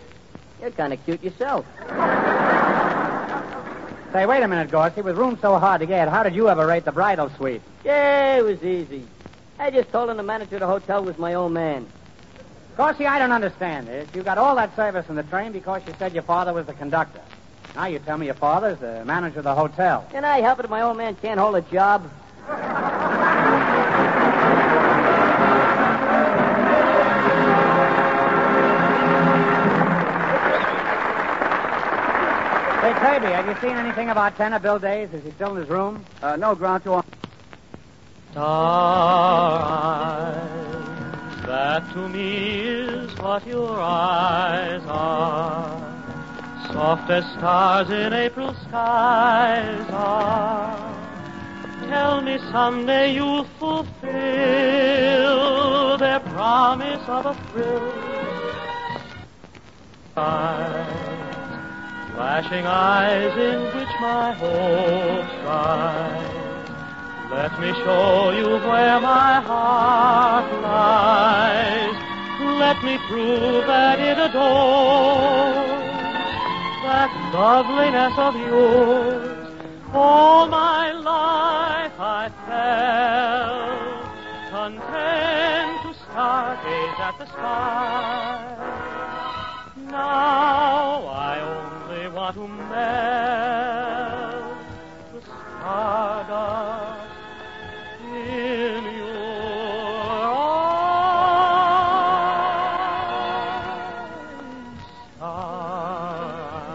You're 0.61 0.71
kind 0.71 0.93
of 0.93 1.05
cute 1.05 1.23
yourself. 1.23 1.65
Say, 4.13 4.27
wait 4.27 4.43
a 4.43 4.49
minute, 4.49 4.71
Gorcey. 4.71 5.03
With 5.03 5.17
room 5.17 5.39
so 5.41 5.59
hard 5.59 5.81
to 5.81 5.87
get, 5.87 6.09
how 6.09 6.25
did 6.25 6.35
you 6.35 6.49
ever 6.49 6.67
rate 6.67 6.85
the 6.85 6.93
bridal 6.93 7.31
suite? 7.31 7.63
Yeah, 7.85 8.37
it 8.37 8.45
was 8.45 8.63
easy. 8.63 9.07
I 9.59 9.71
just 9.71 9.93
told 9.93 10.11
him 10.11 10.17
the 10.17 10.23
manager 10.23 10.57
of 10.57 10.61
the 10.61 10.67
hotel 10.67 11.05
was 11.05 11.17
my 11.17 11.35
old 11.35 11.53
man. 11.53 11.87
Gorcey, 12.77 13.07
I 13.07 13.19
don't 13.19 13.31
understand 13.31 13.87
this. 13.87 14.09
You 14.15 14.23
got 14.23 14.39
all 14.39 14.57
that 14.57 14.75
service 14.75 15.09
in 15.09 15.15
the 15.15 15.23
train 15.23 15.53
because 15.53 15.83
you 15.87 15.95
said 15.99 16.13
your 16.13 16.25
father 16.25 16.53
was 16.53 16.67
the 16.67 16.73
conductor. 16.73 17.21
Now 17.77 17.87
you 17.87 18.01
tell 18.01 18.19
me 18.19 18.27
your 18.27 18.35
father's 18.35 18.79
the 18.79 19.05
manager 19.05 19.39
of 19.39 19.45
the 19.45 19.55
hotel. 19.55 20.07
Can 20.11 20.25
I 20.25 20.41
help 20.41 20.59
it 20.59 20.65
if 20.65 20.71
my 20.71 20.83
old 20.83 20.97
man 20.97 21.15
can't 21.17 21.39
hold 21.39 21.57
a 21.57 21.63
job? 21.63 22.11
Say, 33.11 33.19
Kirby, 33.19 33.33
have 33.33 33.47
you 33.49 33.57
seen 33.61 33.77
anything 33.77 34.11
about 34.11 34.37
Tanner 34.37 34.61
Bill 34.61 34.79
Days? 34.79 35.13
Is 35.13 35.25
he 35.25 35.33
still 35.33 35.51
in 35.57 35.57
his 35.57 35.69
room? 35.69 36.05
Uh, 36.23 36.37
no, 36.37 36.55
Groucho. 36.55 37.03
Star 38.31 39.63
eyes, 40.23 41.45
that 41.45 41.93
to 41.93 42.09
me 42.09 42.61
is 42.61 43.19
what 43.19 43.45
your 43.49 43.81
eyes 43.81 44.83
are. 44.87 45.77
Soft 46.73 47.11
as 47.11 47.25
stars 47.33 47.91
in 47.91 48.13
April 48.13 48.55
skies 48.69 49.91
are. 49.91 50.79
Tell 51.89 52.21
me 52.21 52.39
someday 52.53 53.13
you'll 53.13 53.43
fulfill 53.59 53.89
their 55.99 56.21
promise 56.21 57.03
of 57.09 57.27
a 57.27 57.35
thrill. 57.51 57.93
Eyes, 60.17 61.30
flashing 62.21 62.67
eyes 62.67 63.35
in 63.35 63.61
which 63.75 63.93
my 63.99 64.33
hopes 64.35 65.35
rise. 65.49 66.71
Let 67.31 67.53
me 67.59 67.73
show 67.83 68.31
you 68.37 68.49
where 68.69 69.01
my 69.01 69.41
heart 69.41 70.53
lies. 70.61 71.97
Let 72.61 72.85
me 72.85 72.99
prove 73.09 73.67
that 73.67 73.99
it 74.01 74.19
adores 74.19 75.81
that 76.85 77.11
loveliness 77.33 78.15
of 78.19 78.35
yours. 78.37 79.49
All 79.95 80.47
my 80.47 80.93
life 80.93 81.95
I 81.99 82.29
felt 82.45 83.81
content 84.51 85.73
to 85.85 85.93
stargaze 86.05 87.01
at 87.01 87.15
the 87.19 87.27
sky. 87.33 88.45
Now 89.91 91.07
I 91.07 91.41
only 91.41 91.80
want 92.13 92.35
to 92.35 92.49
melt 92.49 92.71
the 95.13 95.21
stardust 95.23 97.11
in 98.03 98.85
your 98.97 99.15
eyes, 100.37 100.67
starlight. 105.17 106.71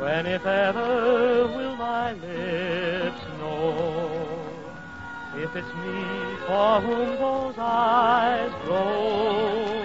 When, 0.00 0.26
if 0.26 0.46
ever, 0.46 1.46
will 1.54 1.76
my 1.76 2.12
lips 2.12 3.22
know 3.38 4.38
if 5.36 5.54
it's 5.54 5.74
me 5.74 6.04
for 6.46 6.80
whom 6.80 7.16
those 7.18 7.58
eyes 7.58 8.52
glow? 8.64 9.83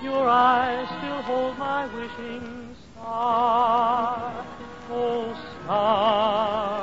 Your 0.02 0.28
eyes 0.28 0.88
still 0.98 1.22
hold 1.22 1.60
my 1.60 1.86
wishing 1.94 2.76
star. 2.96 4.48
Oh, 4.90 5.36
star, 5.64 6.79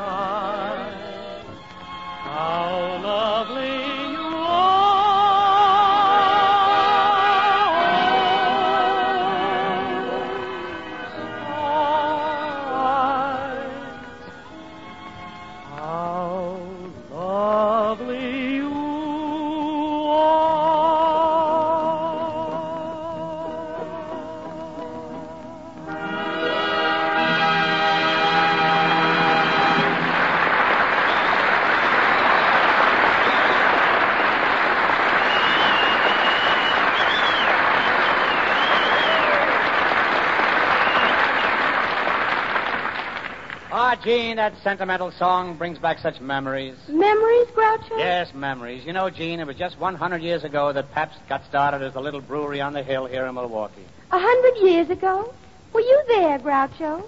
Gene, 44.07 44.37
that 44.37 44.55
sentimental 44.63 45.11
song 45.11 45.57
brings 45.57 45.81
back 45.81 45.99
such 45.99 46.21
memories. 46.21 46.77
Memories, 46.87 47.49
Groucho? 47.49 47.99
Yes, 47.99 48.33
memories. 48.33 48.87
You 48.87 48.93
know, 48.93 49.11
Gene, 49.11 49.41
it 49.41 49.49
was 49.49 49.57
just 49.57 49.81
100 49.81 50.23
years 50.23 50.45
ago 50.45 50.73
that 50.73 50.93
Pabst 50.93 51.19
got 51.29 51.45
started 51.45 51.83
as 51.83 51.97
a 51.97 52.01
little 52.01 52.21
brewery 52.21 52.61
on 52.61 52.73
the 52.73 52.85
hill 52.85 53.07
here 53.07 53.27
in 53.27 53.35
Milwaukee. 53.35 53.85
A 54.13 54.19
hundred 54.21 54.65
years 54.65 54.91
ago? 54.91 55.35
Were 55.73 55.81
you 55.81 56.05
there, 56.07 56.39
Groucho? 56.39 57.03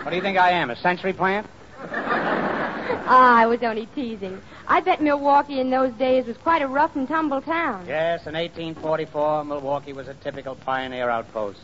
What 0.00 0.10
do 0.12 0.16
you 0.16 0.22
think 0.22 0.38
I 0.38 0.52
am, 0.52 0.70
a 0.70 0.76
century 0.76 1.12
plant? 1.12 1.46
Ah, 3.08 3.36
I 3.36 3.46
was 3.46 3.62
only 3.62 3.86
teasing. 3.94 4.40
I 4.66 4.80
bet 4.80 5.00
Milwaukee 5.00 5.60
in 5.60 5.70
those 5.70 5.92
days 5.94 6.26
was 6.26 6.36
quite 6.38 6.62
a 6.62 6.66
rough 6.66 6.96
and 6.96 7.06
tumble 7.06 7.40
town. 7.40 7.84
Yes, 7.86 8.26
in 8.26 8.34
1844, 8.34 9.44
Milwaukee 9.44 9.92
was 9.92 10.08
a 10.08 10.14
typical 10.14 10.56
pioneer 10.56 11.08
outpost, 11.10 11.62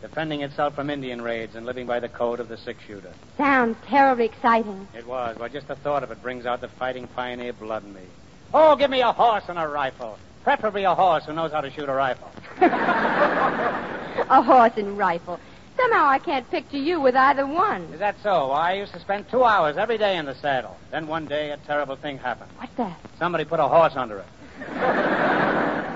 defending 0.00 0.42
itself 0.42 0.74
from 0.74 0.90
Indian 0.90 1.20
raids 1.22 1.54
and 1.54 1.66
living 1.66 1.86
by 1.86 2.00
the 2.00 2.08
code 2.08 2.40
of 2.40 2.48
the 2.48 2.56
six 2.56 2.82
shooter. 2.84 3.12
Sounds 3.36 3.76
terribly 3.86 4.24
exciting. 4.26 4.86
It 4.96 5.06
was. 5.06 5.36
Well, 5.38 5.48
just 5.48 5.68
the 5.68 5.76
thought 5.76 6.02
of 6.02 6.10
it 6.10 6.22
brings 6.22 6.46
out 6.46 6.60
the 6.60 6.68
fighting 6.68 7.06
pioneer 7.08 7.52
blood 7.52 7.84
in 7.84 7.94
me. 7.94 8.02
Oh, 8.54 8.76
give 8.76 8.90
me 8.90 9.00
a 9.00 9.12
horse 9.12 9.44
and 9.48 9.58
a 9.58 9.66
rifle. 9.66 10.18
Preferably 10.44 10.84
a 10.84 10.94
horse 10.94 11.24
who 11.24 11.32
knows 11.32 11.50
how 11.52 11.60
to 11.60 11.70
shoot 11.70 11.88
a 11.88 11.94
rifle. 11.94 12.30
A 14.28 14.42
horse 14.42 14.72
and 14.76 14.96
rifle. 14.96 15.38
Somehow 15.76 16.06
I 16.06 16.18
can't 16.18 16.50
picture 16.50 16.78
you 16.78 17.00
with 17.00 17.14
either 17.14 17.46
one. 17.46 17.82
Is 17.92 17.98
that 17.98 18.16
so? 18.22 18.50
I 18.50 18.72
used 18.72 18.92
to 18.94 19.00
spend 19.00 19.28
two 19.30 19.44
hours 19.44 19.76
every 19.76 19.98
day 19.98 20.16
in 20.16 20.24
the 20.24 20.34
saddle. 20.34 20.76
Then 20.90 21.06
one 21.06 21.26
day 21.26 21.50
a 21.50 21.58
terrible 21.58 21.96
thing 21.96 22.16
happened. 22.16 22.50
What's 22.56 22.74
that? 22.76 22.98
Somebody 23.18 23.44
put 23.44 23.60
a 23.60 23.68
horse 23.68 23.92
under 23.94 24.20
it. 24.20 24.26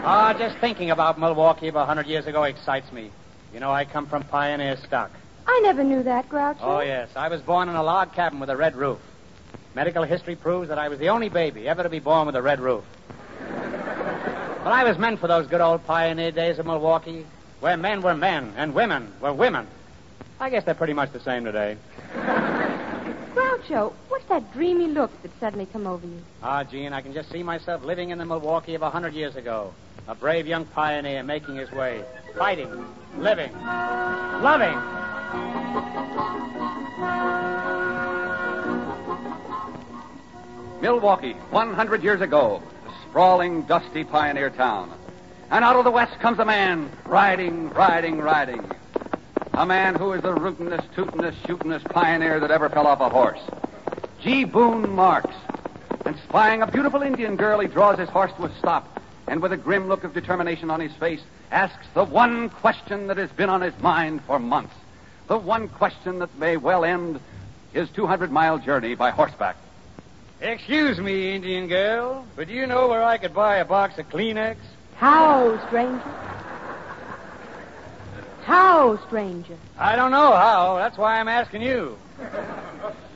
Ah, 0.03 0.33
just 0.33 0.57
thinking 0.59 0.91
about 0.91 1.19
Milwaukee 1.21 1.69
of 1.69 1.77
a 1.77 1.85
hundred 1.85 2.07
years 2.07 2.27
ago 2.27 2.45
excites 2.45 2.91
me. 2.91 3.11
You 3.53 3.61
know, 3.61 3.71
I 3.71 3.85
come 3.85 4.07
from 4.07 4.23
pioneer 4.25 4.77
stock. 4.77 5.11
I 5.47 5.61
never 5.65 5.83
knew 5.83 6.03
that, 6.05 6.29
Groucho. 6.29 6.59
Oh, 6.61 6.81
yes. 6.81 7.09
I 7.17 7.29
was 7.29 7.41
born 7.41 7.69
in 7.69 7.75
a 7.75 7.83
log 7.83 8.15
cabin 8.15 8.39
with 8.39 8.51
a 8.51 8.57
red 8.57 8.77
roof. 8.77 9.01
Medical 9.75 10.05
history 10.05 10.37
proves 10.37 10.69
that 10.69 10.79
I 10.79 10.89
was 10.89 10.99
the 10.99 11.09
only 11.09 11.29
baby 11.29 11.69
ever 11.69 11.83
to 11.83 11.89
be 11.89 11.99
born 11.99 12.27
with 12.27 12.37
a 12.37 12.43
red 12.43 12.61
roof. 12.61 12.85
But 14.63 14.73
I 14.73 14.85
was 14.85 14.99
meant 14.99 15.21
for 15.21 15.27
those 15.27 15.47
good 15.47 15.61
old 15.61 15.87
pioneer 15.87 16.33
days 16.33 16.59
of 16.59 16.67
Milwaukee, 16.67 17.25
where 17.61 17.77
men 17.77 18.03
were 18.03 18.15
men 18.15 18.53
and 18.57 18.75
women 18.75 19.13
were 19.21 19.33
women. 19.33 19.67
I 20.39 20.51
guess 20.51 20.65
they're 20.65 20.75
pretty 20.75 20.93
much 20.93 21.13
the 21.13 21.21
same 21.21 21.45
today. 21.45 21.77
Groucho, 23.35 23.93
what's 24.09 24.25
that 24.27 24.53
dreamy 24.53 24.89
look 24.89 25.11
that 25.23 25.31
suddenly 25.41 25.67
come 25.67 25.87
over 25.87 26.07
you? 26.07 26.21
Ah, 26.43 26.65
Gene, 26.65 26.93
I 26.93 27.01
can 27.01 27.15
just 27.15 27.31
see 27.31 27.43
myself 27.43 27.85
living 27.85 28.11
in 28.11 28.19
the 28.19 28.25
Milwaukee 28.25 28.75
of 28.75 28.83
a 28.83 28.91
hundred 28.91 29.15
years 29.15 29.37
ago. 29.37 29.73
A 30.09 30.15
brave 30.15 30.47
young 30.47 30.65
pioneer 30.67 31.23
making 31.23 31.57
his 31.57 31.71
way, 31.71 32.03
fighting, 32.37 32.85
living, 33.19 33.53
loving. 34.43 34.79
Milwaukee, 40.81 41.33
100 41.51 42.03
years 42.03 42.21
ago, 42.21 42.63
a 42.87 43.09
sprawling, 43.09 43.63
dusty 43.63 44.05
pioneer 44.05 44.51
town. 44.51 44.91
And 45.51 45.65
out 45.65 45.77
of 45.77 45.85
the 45.85 45.91
west 45.91 46.19
comes 46.21 46.39
a 46.39 46.45
man, 46.45 46.91
riding, 47.05 47.71
riding, 47.71 48.19
riding. 48.19 48.65
A 49.53 49.67
man 49.67 49.95
who 49.95 50.13
is 50.13 50.23
the 50.23 50.33
rootinest, 50.33 50.89
tootinest, 50.95 51.37
shootinest 51.43 51.85
pioneer 51.91 52.41
that 52.41 52.51
ever 52.51 52.69
fell 52.69 52.87
off 52.87 53.01
a 53.01 53.09
horse. 53.09 53.41
G. 54.23 54.45
Boone 54.45 54.89
Marx. 54.91 55.35
And 56.07 56.17
spying 56.29 56.63
a 56.63 56.67
beautiful 56.67 57.03
Indian 57.03 57.37
girl, 57.37 57.61
he 57.61 57.69
draws 57.69 57.99
his 57.99 58.09
horse 58.09 58.33
to 58.39 58.45
a 58.45 58.59
stop, 58.59 59.01
and 59.29 59.43
with 59.43 59.53
a 59.53 59.57
grim 59.57 59.87
look 59.87 60.05
of 60.05 60.15
determination 60.15 60.71
on 60.71 60.81
his 60.81 60.93
face, 60.95 61.21
asks 61.51 61.87
the 61.95 62.05
one 62.05 62.49
question 62.49 63.09
that 63.09 63.17
has 63.17 63.31
been 63.31 63.51
on 63.51 63.61
his 63.61 63.79
mind 63.81 64.23
for 64.23 64.39
months. 64.39 64.75
The 65.27 65.39
one 65.39 65.69
question 65.69 66.19
that 66.21 66.37
may 66.39 66.57
well 66.57 66.85
end 66.85 67.21
his 67.73 67.89
200 67.91 68.31
mile 68.31 68.59
journey 68.59 68.95
by 68.95 69.11
horseback. 69.11 69.57
Excuse 70.41 70.99
me, 70.99 71.35
Indian 71.35 71.69
girl, 71.69 72.27
but 72.35 72.49
do 72.49 72.55
you 72.55 72.67
know 72.67 72.89
where 72.89 73.03
I 73.03 73.19
could 73.19 73.35
buy 73.35 73.57
a 73.57 73.65
box 73.65 73.99
of 73.99 74.09
Kleenex? 74.09 74.57
How, 74.97 75.65
stranger? 75.67 76.15
How, 78.45 78.97
stranger? 79.07 79.57
I 79.79 79.97
don't 79.97 80.11
know 80.11 80.33
how. 80.33 80.77
That's 80.77 80.97
why 80.97 81.21
I'm 81.21 81.29
asking 81.29 81.63
you. 81.63 81.99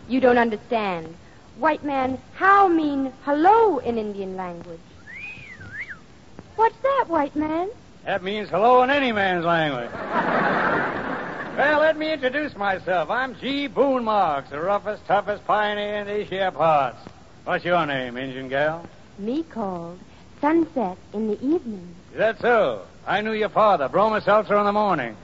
You 0.09 0.20
don't 0.20 0.38
understand. 0.38 1.14
White 1.59 1.83
man, 1.83 2.18
how 2.35 2.68
mean 2.68 3.12
hello 3.25 3.79
in 3.79 3.97
Indian 3.97 4.37
language? 4.37 4.81
What's 6.57 6.77
that, 6.83 7.07
white 7.09 7.35
man? 7.35 7.70
That 8.05 8.23
means 8.23 8.51
hello 8.51 8.83
in 8.83 8.90
any 8.90 9.12
man's 9.12 9.47
language. 9.47 9.90
well, 11.57 11.81
let 11.81 11.97
me 11.97 12.12
introduce 12.12 12.55
myself. 12.55 13.09
I'm 13.09 13.35
G. 13.37 13.67
Boone 13.67 14.05
Marx, 14.05 14.51
the 14.51 14.61
roughest, 14.61 15.07
toughest 15.07 15.47
pioneer 15.47 16.03
in 16.03 16.07
these 16.07 16.29
here 16.29 16.51
parts. 16.51 16.99
What's 17.45 17.64
your 17.64 17.87
name, 17.87 18.19
Indian 18.19 18.49
gal? 18.49 18.87
Me 19.19 19.43
called 19.45 19.99
sunset 20.38 20.99
in 21.14 21.29
the 21.29 21.43
evening. 21.43 21.95
Is 22.12 22.19
that 22.19 22.38
so? 22.40 22.83
I 23.07 23.23
knew 23.23 23.33
your 23.33 23.49
father, 23.49 23.88
Bromo-Seltzer 23.88 24.59
in 24.59 24.67
the 24.67 24.73
morning. 24.73 25.17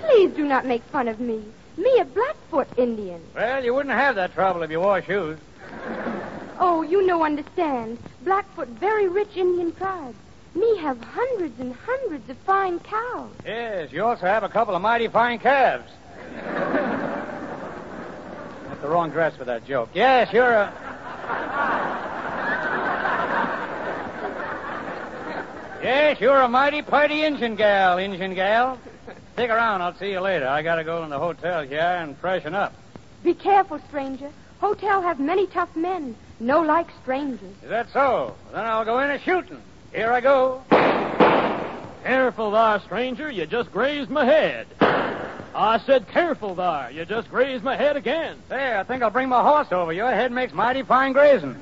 Please 0.00 0.30
do 0.34 0.44
not 0.44 0.66
make 0.66 0.82
fun 0.84 1.06
of 1.06 1.20
me. 1.20 1.44
Me, 1.76 1.98
a 2.00 2.04
Blackfoot 2.04 2.66
Indian. 2.76 3.20
Well, 3.34 3.64
you 3.64 3.74
wouldn't 3.74 3.94
have 3.94 4.16
that 4.16 4.34
trouble 4.34 4.62
if 4.62 4.70
you 4.72 4.80
wore 4.80 5.02
shoes. 5.02 5.38
Oh, 6.58 6.82
you 6.82 7.06
no 7.06 7.22
understand. 7.22 7.98
Blackfoot, 8.22 8.68
very 8.68 9.08
rich 9.08 9.36
Indian 9.36 9.72
tribe. 9.72 10.14
Me 10.54 10.78
have 10.78 10.98
hundreds 11.02 11.60
and 11.60 11.74
hundreds 11.74 12.28
of 12.30 12.36
fine 12.38 12.78
cows. 12.80 13.30
Yes, 13.44 13.92
you 13.92 14.02
also 14.04 14.24
have 14.26 14.42
a 14.42 14.48
couple 14.48 14.74
of 14.74 14.80
mighty 14.80 15.06
fine 15.08 15.38
calves. 15.38 15.92
That's 18.66 18.80
the 18.80 18.88
wrong 18.88 19.10
dress 19.10 19.36
for 19.36 19.44
that 19.44 19.66
joke. 19.66 19.90
Yes, 19.92 20.32
you're 20.32 20.50
a. 20.50 20.72
Yes, 25.82 26.20
you're 26.20 26.40
a 26.40 26.48
mighty 26.48 26.82
mighty 26.82 27.22
Injun 27.22 27.54
gal, 27.56 27.98
Injun 27.98 28.34
gal. 28.34 28.78
Stick 29.34 29.50
around. 29.50 29.82
I'll 29.82 29.94
see 29.98 30.10
you 30.10 30.20
later. 30.20 30.48
I 30.48 30.62
gotta 30.62 30.84
go 30.84 31.04
in 31.04 31.10
the 31.10 31.18
hotel 31.18 31.62
here 31.62 31.80
and 31.80 32.16
freshen 32.16 32.54
up. 32.54 32.72
Be 33.22 33.34
careful, 33.34 33.78
stranger. 33.88 34.30
Hotel 34.58 35.02
have 35.02 35.20
many 35.20 35.46
tough 35.46 35.76
men. 35.76 36.16
No 36.38 36.60
like 36.60 36.88
strangers. 37.02 37.54
Is 37.62 37.70
that 37.70 37.90
so? 37.92 38.34
Then 38.52 38.64
I'll 38.64 38.84
go 38.84 38.98
in 39.00 39.10
a 39.10 39.18
shooting. 39.20 39.62
Here 39.92 40.12
I 40.12 40.20
go. 40.20 40.62
Careful 42.02 42.50
there, 42.50 42.80
stranger. 42.80 43.30
You 43.30 43.46
just 43.46 43.72
grazed 43.72 44.10
my 44.10 44.24
head. 44.24 44.66
I 44.80 45.80
said 45.86 46.06
careful 46.08 46.54
there. 46.54 46.90
You 46.90 47.06
just 47.06 47.30
grazed 47.30 47.64
my 47.64 47.76
head 47.76 47.96
again. 47.96 48.36
Say, 48.50 48.78
I 48.78 48.82
think 48.82 49.02
I'll 49.02 49.10
bring 49.10 49.30
my 49.30 49.42
horse 49.42 49.68
over. 49.72 49.92
Your 49.92 50.10
head 50.10 50.30
makes 50.30 50.52
mighty 50.52 50.82
fine 50.82 51.12
grazing. 51.12 51.56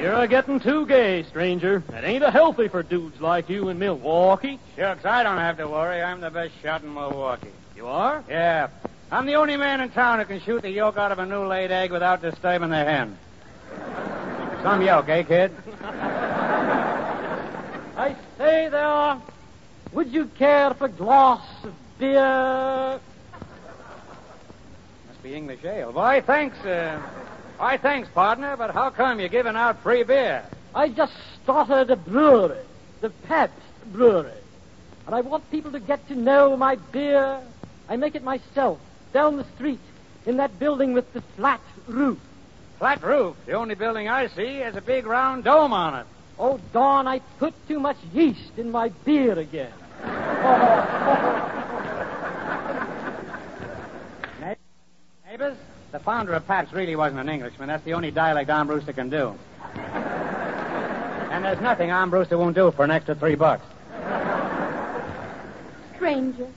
You're 0.00 0.14
a 0.14 0.26
getting 0.26 0.58
too 0.58 0.86
gay, 0.86 1.24
stranger. 1.24 1.82
It 1.92 2.04
ain't 2.04 2.24
a 2.24 2.30
healthy 2.30 2.68
for 2.68 2.82
dudes 2.82 3.20
like 3.20 3.50
you 3.50 3.68
in 3.68 3.78
Milwaukee. 3.78 4.58
Shucks, 4.74 5.04
I 5.04 5.22
don't 5.22 5.36
have 5.36 5.58
to 5.58 5.68
worry. 5.68 6.00
I'm 6.00 6.22
the 6.22 6.30
best 6.30 6.54
shot 6.62 6.82
in 6.82 6.94
Milwaukee. 6.94 7.52
You 7.76 7.86
are? 7.86 8.24
Yeah. 8.26 8.68
I'm 9.12 9.26
the 9.26 9.34
only 9.34 9.56
man 9.56 9.80
in 9.80 9.90
town 9.90 10.20
who 10.20 10.24
can 10.24 10.40
shoot 10.40 10.62
the 10.62 10.70
yolk 10.70 10.96
out 10.96 11.10
of 11.10 11.18
a 11.18 11.26
new 11.26 11.44
laid 11.44 11.72
egg 11.72 11.90
without 11.90 12.22
disturbing 12.22 12.70
the 12.70 12.76
hen. 12.76 13.18
Some 14.62 14.82
yolk, 14.82 15.08
eh, 15.08 15.24
kid? 15.24 15.50
I 17.96 18.14
say 18.38 18.68
there, 18.68 19.20
would 19.92 20.12
you 20.12 20.26
care 20.26 20.72
for 20.74 20.84
a 20.84 20.88
glass 20.88 21.44
of 21.64 21.74
beer? 21.98 23.00
Must 25.08 25.22
be 25.24 25.34
English 25.34 25.64
ale. 25.64 25.90
Why, 25.90 26.20
thanks, 26.20 26.56
uh, 26.64 27.02
why, 27.58 27.78
thanks, 27.78 28.08
partner, 28.10 28.56
but 28.56 28.70
how 28.70 28.90
come 28.90 29.18
you're 29.18 29.28
giving 29.28 29.56
out 29.56 29.82
free 29.82 30.04
beer? 30.04 30.44
I 30.72 30.88
just 30.88 31.14
started 31.42 31.90
a 31.90 31.96
brewery, 31.96 32.62
the 33.00 33.10
Pabst 33.10 33.56
Brewery. 33.86 34.30
And 35.06 35.16
I 35.16 35.20
want 35.20 35.50
people 35.50 35.72
to 35.72 35.80
get 35.80 36.06
to 36.06 36.14
know 36.14 36.56
my 36.56 36.76
beer. 36.76 37.40
I 37.88 37.96
make 37.96 38.14
it 38.14 38.22
myself, 38.22 38.78
down 39.12 39.36
the 39.36 39.44
street, 39.56 39.80
in 40.26 40.36
that 40.38 40.58
building 40.58 40.92
with 40.92 41.12
the 41.12 41.20
flat 41.36 41.60
roof. 41.86 42.18
Flat 42.78 43.02
roof. 43.02 43.36
The 43.46 43.52
only 43.52 43.74
building 43.74 44.08
I 44.08 44.28
see 44.28 44.56
has 44.58 44.76
a 44.76 44.80
big 44.80 45.06
round 45.06 45.44
dome 45.44 45.72
on 45.72 45.94
it. 46.00 46.06
Oh, 46.38 46.58
darn, 46.72 47.06
I 47.06 47.20
put 47.38 47.52
too 47.68 47.78
much 47.78 47.98
yeast 48.12 48.56
in 48.56 48.70
my 48.70 48.88
beer 49.04 49.38
again. 49.38 49.72
Neighbors, 55.30 55.56
the 55.92 55.98
founder 55.98 56.32
of 56.32 56.46
Pabst 56.46 56.72
really 56.72 56.96
wasn't 56.96 57.20
an 57.20 57.28
Englishman. 57.28 57.68
That's 57.68 57.84
the 57.84 57.92
only 57.92 58.10
dialect 58.10 58.48
Armbruster 58.48 58.94
can 58.94 59.10
do. 59.10 59.34
And 61.30 61.44
there's 61.44 61.60
nothing 61.60 61.90
Armbruster 61.90 62.38
won't 62.38 62.56
do 62.56 62.70
for 62.72 62.84
an 62.84 62.90
extra 62.90 63.14
three 63.14 63.34
bucks. 63.34 63.64
Stranger, 65.96 66.48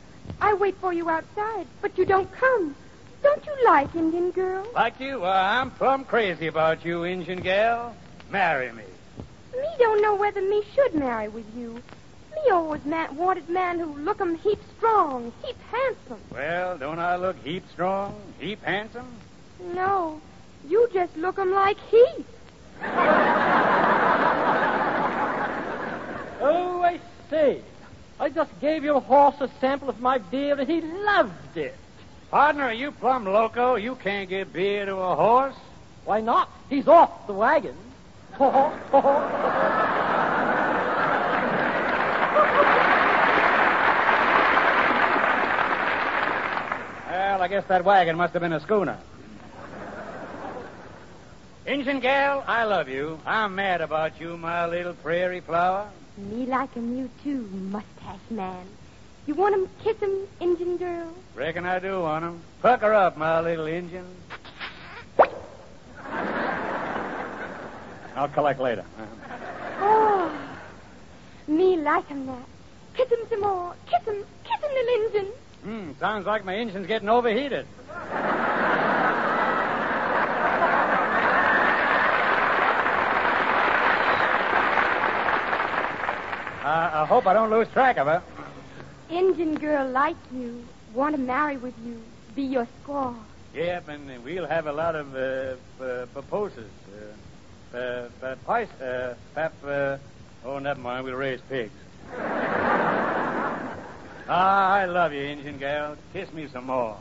I 0.44 0.54
wait 0.56 0.76
for 0.82 0.92
you 0.92 1.10
outside, 1.10 1.68
but 1.82 1.98
you 1.98 2.06
don't 2.06 2.30
come. 2.34 2.76
Don't 3.24 3.46
you 3.46 3.54
like 3.66 3.96
Indian 3.96 4.30
girls? 4.32 4.68
Like 4.76 5.00
you? 5.00 5.22
Well, 5.22 5.32
I'm 5.32 5.72
plumb 5.72 6.04
crazy 6.04 6.48
about 6.48 6.84
you, 6.84 7.06
Injun 7.06 7.42
gal. 7.42 7.96
Marry 8.30 8.70
me. 8.74 8.84
Me 9.54 9.68
don't 9.80 10.02
know 10.02 10.16
whether 10.16 10.42
me 10.42 10.62
should 10.76 10.96
marry 10.96 11.30
with 11.30 11.46
you. 11.56 11.82
Me 12.36 12.52
always 12.52 12.84
man, 12.84 13.16
wanted 13.16 13.48
man 13.48 13.80
who 13.80 13.98
look 14.00 14.20
look 14.20 14.22
'em 14.22 14.36
heap 14.36 14.60
strong, 14.76 15.32
heap 15.42 15.56
handsome. 15.72 16.22
Well, 16.34 16.78
don't 16.78 17.00
I 17.00 17.16
look 17.16 17.38
heap 17.38 17.64
strong, 17.72 18.34
heap 18.38 18.62
handsome? 18.64 19.16
No, 19.74 20.22
you 20.68 20.90
just 20.94 21.16
look 21.16 21.38
look 21.38 21.40
'em 21.40 21.54
like 21.54 21.78
heap. 21.90 22.28
Oh, 26.46 26.82
I 26.84 27.00
say. 27.30 27.62
I 28.20 28.30
just 28.30 28.52
gave 28.62 28.84
your 28.84 29.02
horse 29.02 29.36
a 29.40 29.50
sample 29.60 29.90
of 29.90 30.00
my 30.00 30.18
beer 30.18 30.60
and 30.60 30.70
he 30.70 30.82
loved 30.82 31.58
it. 31.58 31.76
Partner, 32.32 32.66
are 32.66 32.74
you 32.74 32.92
plumb 32.92 33.26
loco? 33.26 33.76
You 33.76 33.96
can't 33.96 34.30
give 34.30 34.54
beer 34.54 34.86
to 34.86 34.96
a 34.96 35.16
horse. 35.16 35.56
Why 36.06 36.22
not? 36.22 36.50
He's 36.70 36.88
off 36.88 37.28
the 37.28 37.34
wagon. 37.34 37.76
Well, 38.40 38.74
I 47.42 47.48
guess 47.48 47.66
that 47.68 47.84
wagon 47.86 48.18
must 48.18 48.34
have 48.34 48.42
been 48.42 48.54
a 48.54 48.60
schooner. 48.60 48.98
Injun 51.66 52.00
gal, 52.00 52.44
I 52.48 52.64
love 52.64 52.90
you. 52.90 53.20
I'm 53.26 53.56
mad 53.56 53.82
about 53.82 54.20
you, 54.20 54.36
my 54.38 54.66
little 54.66 54.94
prairie 54.94 55.40
flower. 55.40 55.90
Me 56.16 56.46
like 56.46 56.78
'em 56.78 56.96
you 56.96 57.10
too, 57.24 57.50
mustache 57.52 58.30
man. 58.30 58.68
You 59.26 59.34
want 59.34 59.56
'em 59.56 59.68
kiss 59.84 59.96
'em, 60.02 60.28
Indian 60.40 60.78
girl? 60.78 61.12
Reckon 61.34 61.66
I 61.66 61.80
do 61.80 62.02
want 62.02 62.24
want 62.24 62.24
'em. 62.26 62.44
Pucker 62.62 62.94
up, 62.94 63.18
my 63.18 63.40
little 63.40 63.66
Injun. 63.66 64.06
I'll 68.16 68.30
collect 68.30 68.60
later. 68.60 68.86
Oh, 69.82 70.32
me 71.48 71.78
like 71.78 72.12
'em 72.12 72.28
that. 72.28 72.48
Kiss 72.94 73.12
'em 73.12 73.28
some 73.32 73.42
more. 73.42 73.74
Kiss 73.88 74.08
'em, 74.08 74.24
kiss 74.44 74.60
'em, 74.64 74.70
little 74.76 75.06
Indian. 75.06 75.34
Hmm, 75.64 76.00
sounds 76.00 76.28
like 76.28 76.46
my 76.46 76.56
engine's 76.56 76.86
getting 76.86 77.10
overheated. 77.10 77.66
Uh, 86.64 86.90
I 87.04 87.06
hope 87.06 87.28
I 87.28 87.34
don't 87.34 87.50
lose 87.50 87.68
track 87.68 87.98
of 87.98 88.08
her. 88.08 88.24
Indian 89.10 89.56
girl 89.56 89.90
like 89.90 90.16
you, 90.34 90.64
want 90.94 91.14
to 91.14 91.22
marry 91.22 91.58
with 91.58 91.74
you, 91.86 92.02
be 92.34 92.44
your 92.44 92.66
squaw. 92.66 93.14
Yep, 93.54 93.90
and 93.90 94.24
we'll 94.24 94.48
have 94.48 94.68
a 94.68 94.72
lot 94.72 94.96
of 94.96 95.14
uh, 95.14 96.06
proposals. 96.14 96.72
Uh, 97.76 97.78
uh, 97.78 98.10
uh, 98.24 98.36
pies, 98.46 98.70
uh, 98.82 99.16
pap, 99.36 99.52
uh, 99.66 99.98
oh, 100.46 100.60
never 100.60 100.80
mind, 100.80 101.04
we'll 101.04 101.16
raise 101.16 101.42
pigs. 101.50 101.74
ah, 102.18 103.66
I 104.30 104.86
love 104.86 105.12
you, 105.12 105.24
Indian 105.24 105.58
girl. 105.58 105.98
Kiss 106.14 106.32
me 106.32 106.48
some 106.48 106.68
more. 106.68 106.98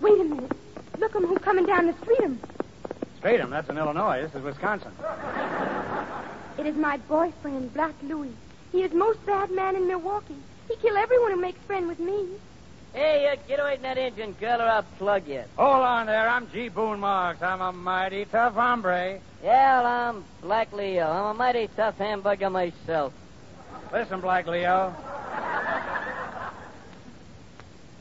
Wait 0.00 0.20
a 0.20 0.24
minute. 0.24 0.52
Look 1.00 1.14
Look 1.14 1.16
'em 1.16 1.26
who 1.26 1.36
coming 1.40 1.66
down 1.66 1.88
the 1.88 1.94
street 1.94 2.20
'em. 2.20 2.38
Streator, 3.20 3.50
that's 3.50 3.68
in 3.68 3.76
Illinois. 3.76 4.22
This 4.22 4.34
is 4.36 4.42
Wisconsin. 4.42 4.92
It 6.58 6.66
is 6.66 6.76
my 6.76 6.96
boyfriend, 7.08 7.72
Black 7.74 7.94
Louis. 8.02 8.32
He 8.72 8.82
is 8.82 8.92
most 8.92 9.24
bad 9.26 9.50
man 9.50 9.76
in 9.76 9.86
Milwaukee. 9.86 10.36
He 10.68 10.76
kill 10.76 10.96
everyone 10.96 11.32
who 11.32 11.40
makes 11.40 11.58
friend 11.66 11.88
with 11.88 11.98
me. 11.98 12.26
Hey, 12.92 13.26
uh, 13.32 13.36
get 13.48 13.58
away 13.58 13.74
from 13.76 13.84
that 13.84 13.96
engine, 13.96 14.32
girl, 14.38 14.60
or 14.60 14.64
I'll 14.64 14.82
plug 14.98 15.26
you. 15.26 15.42
Hold 15.56 15.82
on 15.82 16.06
there. 16.06 16.28
I'm 16.28 16.50
G. 16.50 16.68
Boone 16.68 17.00
Marx. 17.00 17.42
I'm 17.42 17.62
a 17.62 17.72
mighty 17.72 18.26
tough 18.26 18.54
hombre. 18.54 19.18
Yeah, 19.42 19.80
well, 19.80 19.86
I'm 19.86 20.24
Black 20.42 20.72
Leo. 20.72 21.06
I'm 21.08 21.34
a 21.34 21.34
mighty 21.34 21.68
tough 21.74 21.96
hamburger 21.96 22.50
myself. 22.50 23.14
Listen, 23.90 24.20
Black 24.20 24.46
Leo. 24.46 24.90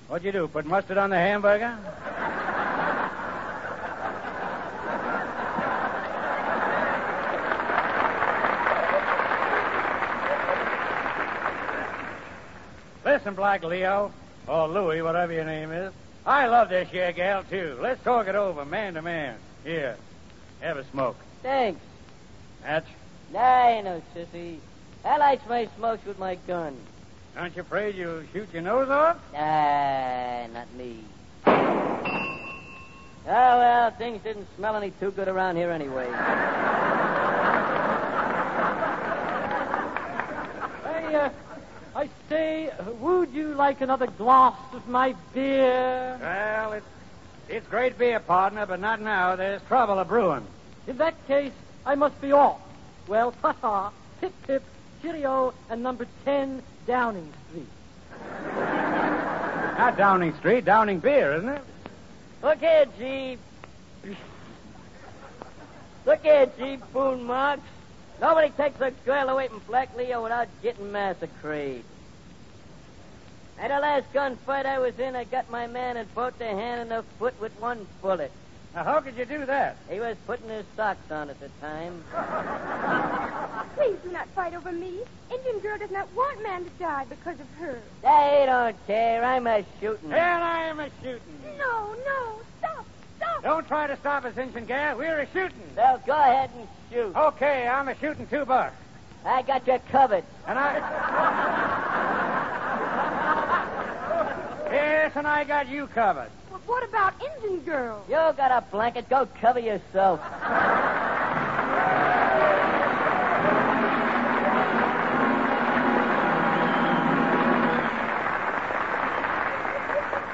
What'd 0.08 0.26
you 0.26 0.34
do? 0.34 0.48
Put 0.50 0.66
mustard 0.66 0.98
on 0.98 1.10
the 1.10 1.16
hamburger? 1.16 1.78
Listen, 13.22 13.36
Black 13.36 13.64
Leo, 13.64 14.12
or 14.48 14.68
Louie, 14.68 15.04
whatever 15.04 15.32
your 15.32 15.46
name 15.46 15.72
is. 15.72 15.94
I 16.26 16.48
love 16.48 16.70
this 16.70 16.90
here 16.90 17.12
gal, 17.12 17.44
too. 17.44 17.78
Let's 17.80 18.04
talk 18.04 18.26
it 18.28 18.34
over, 18.34 18.66
man 18.66 18.96
to 18.96 19.04
man. 19.04 19.38
Here, 19.64 19.96
have 20.60 20.78
a 20.78 20.84
smoke. 20.86 21.18
Thanks. 21.44 21.80
Hatch, 22.64 22.88
Nah, 23.32 23.76
you 23.78 23.84
know, 23.84 24.02
sissy. 24.16 24.58
I 25.06 25.18
lights 25.18 25.44
my 25.48 25.70
smokes 25.78 26.04
with 26.04 26.18
my 26.18 26.34
gun. 26.48 26.76
aren't 27.38 27.56
you 27.56 27.62
afraid 27.62 27.94
you'll 27.94 28.24
shoot 28.34 28.52
your 28.54 28.64
nose 28.64 28.90
off? 28.90 29.20
Ah, 29.36 30.48
not 30.52 30.74
me. 30.74 31.04
Oh, 31.46 31.52
well, 33.28 33.92
things 33.92 34.24
didn't 34.24 34.48
smell 34.58 34.76
any 34.76 34.90
too 35.00 35.12
good 35.12 35.28
around 35.28 35.58
here 35.58 35.70
anyway. 35.70 36.08
I, 40.84 41.14
uh, 41.16 41.30
I 41.96 42.10
say, 42.32 42.70
would 43.02 43.30
you 43.34 43.54
like 43.56 43.82
another 43.82 44.08
glass 44.08 44.56
of 44.72 44.88
my 44.88 45.14
beer? 45.34 46.18
Well, 46.22 46.72
it's 46.72 46.86
it's 47.50 47.68
great 47.68 47.98
beer, 47.98 48.22
partner, 48.22 48.66
but 48.66 48.80
not 48.80 49.02
now. 49.02 49.36
There's 49.36 49.62
trouble 49.64 50.00
a 50.00 50.06
brewing. 50.06 50.48
In 50.88 50.96
that 50.98 51.16
case, 51.28 51.52
I 51.86 51.96
must 51.96 52.20
be 52.22 52.32
off. 52.32 52.62
Well, 53.10 53.34
ta-ta, 53.42 53.92
pip 54.22 54.32
pip, 54.48 54.64
cheerio, 55.02 55.54
and 55.70 55.84
number 55.84 56.08
10 56.24 56.64
Downing 56.88 57.34
Street. 57.50 57.68
Not 59.78 59.98
Downing 59.98 60.34
Street, 60.36 60.64
Downing 60.64 61.00
beer, 61.00 61.34
isn't 61.34 61.50
it? 61.50 61.62
Look 62.42 62.60
here, 62.60 62.86
G. 62.98 63.38
Look 66.06 66.24
here, 66.24 66.50
G. 66.58 66.78
Boone 66.94 67.26
Marx. 67.26 67.62
Nobody 68.22 68.52
takes 68.52 68.80
a 68.80 68.92
girl 69.06 69.28
away 69.28 69.50
from 69.50 69.60
Black 69.68 69.94
Leo 69.98 70.24
without 70.24 70.48
getting 70.64 70.94
massacred. 70.94 71.84
At 73.62 73.68
the 73.68 73.80
last 73.80 74.12
gunfight 74.12 74.66
I 74.66 74.80
was 74.80 74.98
in, 74.98 75.16
I 75.16 75.24
got 75.24 75.52
my 75.52 75.68
man 75.68 75.96
in 75.96 76.08
both 76.16 76.36
the 76.40 76.46
hand 76.46 76.82
and 76.82 76.90
the 76.90 77.04
foot 77.20 77.40
with 77.40 77.52
one 77.62 77.86
bullet. 78.02 78.32
Now, 78.74 78.84
how 78.84 79.02
could 79.02 79.16
you 79.16 79.26
do 79.26 79.46
that? 79.46 79.78
He 79.88 80.00
was 80.00 80.18
putting 80.26 80.50
his 80.50 80.66
socks 80.76 81.12
on 81.12 81.30
at 81.30 81.40
the 81.40 81.50
time. 81.62 82.04
Please 83.76 83.98
do 84.04 84.12
not 84.12 84.28
fight 84.30 84.56
over 84.56 84.72
me. 84.72 85.02
Indian 85.32 85.60
girl 85.60 85.78
does 85.78 85.92
not 85.92 86.08
want 86.16 86.42
man 86.42 86.64
to 86.64 86.70
die 86.80 87.06
because 87.08 87.40
of 87.40 87.48
her. 87.60 87.80
They 88.02 88.46
don't 88.48 88.76
care. 88.88 89.24
I'm 89.24 89.46
a 89.46 89.64
shooting. 89.80 90.12
And 90.12 90.44
I 90.44 90.64
am 90.64 90.80
a 90.80 90.90
shooting. 91.04 91.22
No, 91.60 91.96
no, 92.04 92.40
stop, 92.58 92.86
stop. 93.18 93.44
Don't 93.44 93.68
try 93.68 93.86
to 93.86 93.98
stop 93.98 94.26
us, 94.26 94.36
Injun 94.38 94.66
Gal. 94.66 94.98
We're 94.98 95.20
a 95.20 95.28
shooting. 95.32 95.70
Well, 95.78 96.02
go 96.08 96.14
ahead 96.14 96.50
and 96.58 96.68
shoot. 96.92 97.16
Okay, 97.16 97.68
I'm 97.68 97.90
a 97.90 97.96
shooting 98.00 98.26
two 98.26 98.44
bucks. 98.44 98.74
I 99.24 99.44
got 99.44 99.68
you 99.68 99.80
covered. 99.92 100.24
And 100.48 100.58
I. 100.58 102.28
yes, 104.72 105.12
and 105.16 105.28
I 105.28 105.44
got 105.44 105.68
you 105.70 105.88
covered. 105.88 106.30
But 106.52 106.62
what 106.68 106.88
about 106.88 107.14
Indian 107.22 107.62
girl? 107.62 108.04
You 108.08 108.16
got 108.16 108.52
a 108.52 108.64
blanket. 108.72 109.10
Go 109.10 109.28
cover 109.40 109.60
yourself. 109.60 110.20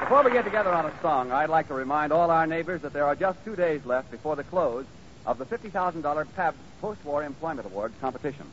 Before 0.07 0.23
we 0.23 0.31
get 0.31 0.45
together 0.45 0.71
on 0.71 0.85
a 0.85 1.01
song, 1.01 1.31
I'd 1.31 1.49
like 1.49 1.67
to 1.67 1.73
remind 1.73 2.13
all 2.13 2.31
our 2.31 2.47
neighbors 2.47 2.81
that 2.83 2.93
there 2.93 3.05
are 3.05 3.15
just 3.15 3.43
two 3.43 3.57
days 3.57 3.85
left 3.85 4.09
before 4.09 4.37
the 4.37 4.43
close 4.45 4.85
of 5.25 5.37
the 5.37 5.45
$50,000 5.45 6.27
Pabst 6.33 6.59
Post-War 6.79 7.23
Employment 7.25 7.67
Awards 7.67 7.93
competition. 7.99 8.45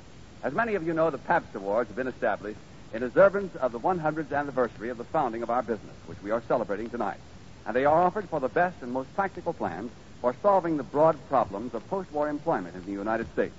As 0.43 0.53
many 0.53 0.75
of 0.75 0.85
you 0.85 0.93
know, 0.93 1.11
the 1.11 1.19
Pabst 1.19 1.55
Awards 1.55 1.89
have 1.89 1.97
been 1.97 2.09
established 2.09 2.59
in 2.95 3.03
observance 3.03 3.55
of 3.57 3.73
the 3.73 3.81
100th 3.81 4.33
anniversary 4.33 4.89
of 4.89 4.99
the 4.99 5.05
founding 5.05 5.43
of 5.43 5.51
our 5.51 5.63
business, 5.63 5.97
which 6.07 6.23
we 6.23 6.31
are 6.31 6.43
celebrating 6.47 6.89
tonight. 6.89 7.19
And 7.67 7.75
they 7.75 7.85
are 7.85 8.03
offered 8.03 8.29
for 8.29 8.39
the 8.39 8.49
best 8.49 8.77
and 8.83 8.93
most 8.93 9.13
practical 9.17 9.53
plans 9.53 9.91
for 10.21 10.35
solving 10.41 10.77
the 10.77 10.85
broad 10.85 11.19
problems 11.29 11.75
of 11.75 11.87
post-war 11.91 12.29
employment 12.29 12.77
in 12.77 12.85
the 12.85 12.93
United 12.93 13.31
States. 13.33 13.55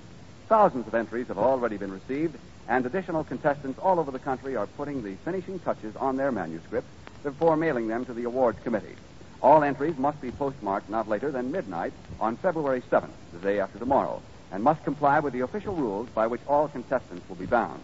Thousands 0.47 0.87
of 0.87 0.95
entries 0.95 1.27
have 1.27 1.37
already 1.37 1.75
been 1.75 1.91
received, 1.91 2.37
and 2.69 2.85
additional 2.85 3.25
contestants 3.25 3.77
all 3.79 3.99
over 3.99 4.09
the 4.09 4.19
country 4.19 4.55
are 4.55 4.67
putting 4.67 5.03
the 5.03 5.15
finishing 5.25 5.59
touches 5.59 5.95
on 5.97 6.15
their 6.15 6.31
manuscripts 6.31 6.89
before 7.21 7.57
mailing 7.57 7.89
them 7.89 8.05
to 8.05 8.13
the 8.13 8.23
awards 8.23 8.59
committee. 8.63 8.95
All 9.41 9.63
entries 9.63 9.97
must 9.97 10.21
be 10.21 10.31
postmarked 10.31 10.89
not 10.89 11.09
later 11.09 11.29
than 11.29 11.51
midnight 11.51 11.91
on 12.21 12.37
February 12.37 12.83
7th, 12.89 13.09
the 13.33 13.39
day 13.39 13.59
after 13.59 13.79
tomorrow, 13.79 14.21
and 14.53 14.63
must 14.63 14.83
comply 14.85 15.19
with 15.19 15.33
the 15.33 15.41
official 15.41 15.75
rules 15.75 16.07
by 16.09 16.25
which 16.25 16.41
all 16.47 16.69
contestants 16.69 17.27
will 17.27 17.35
be 17.35 17.45
bound. 17.45 17.81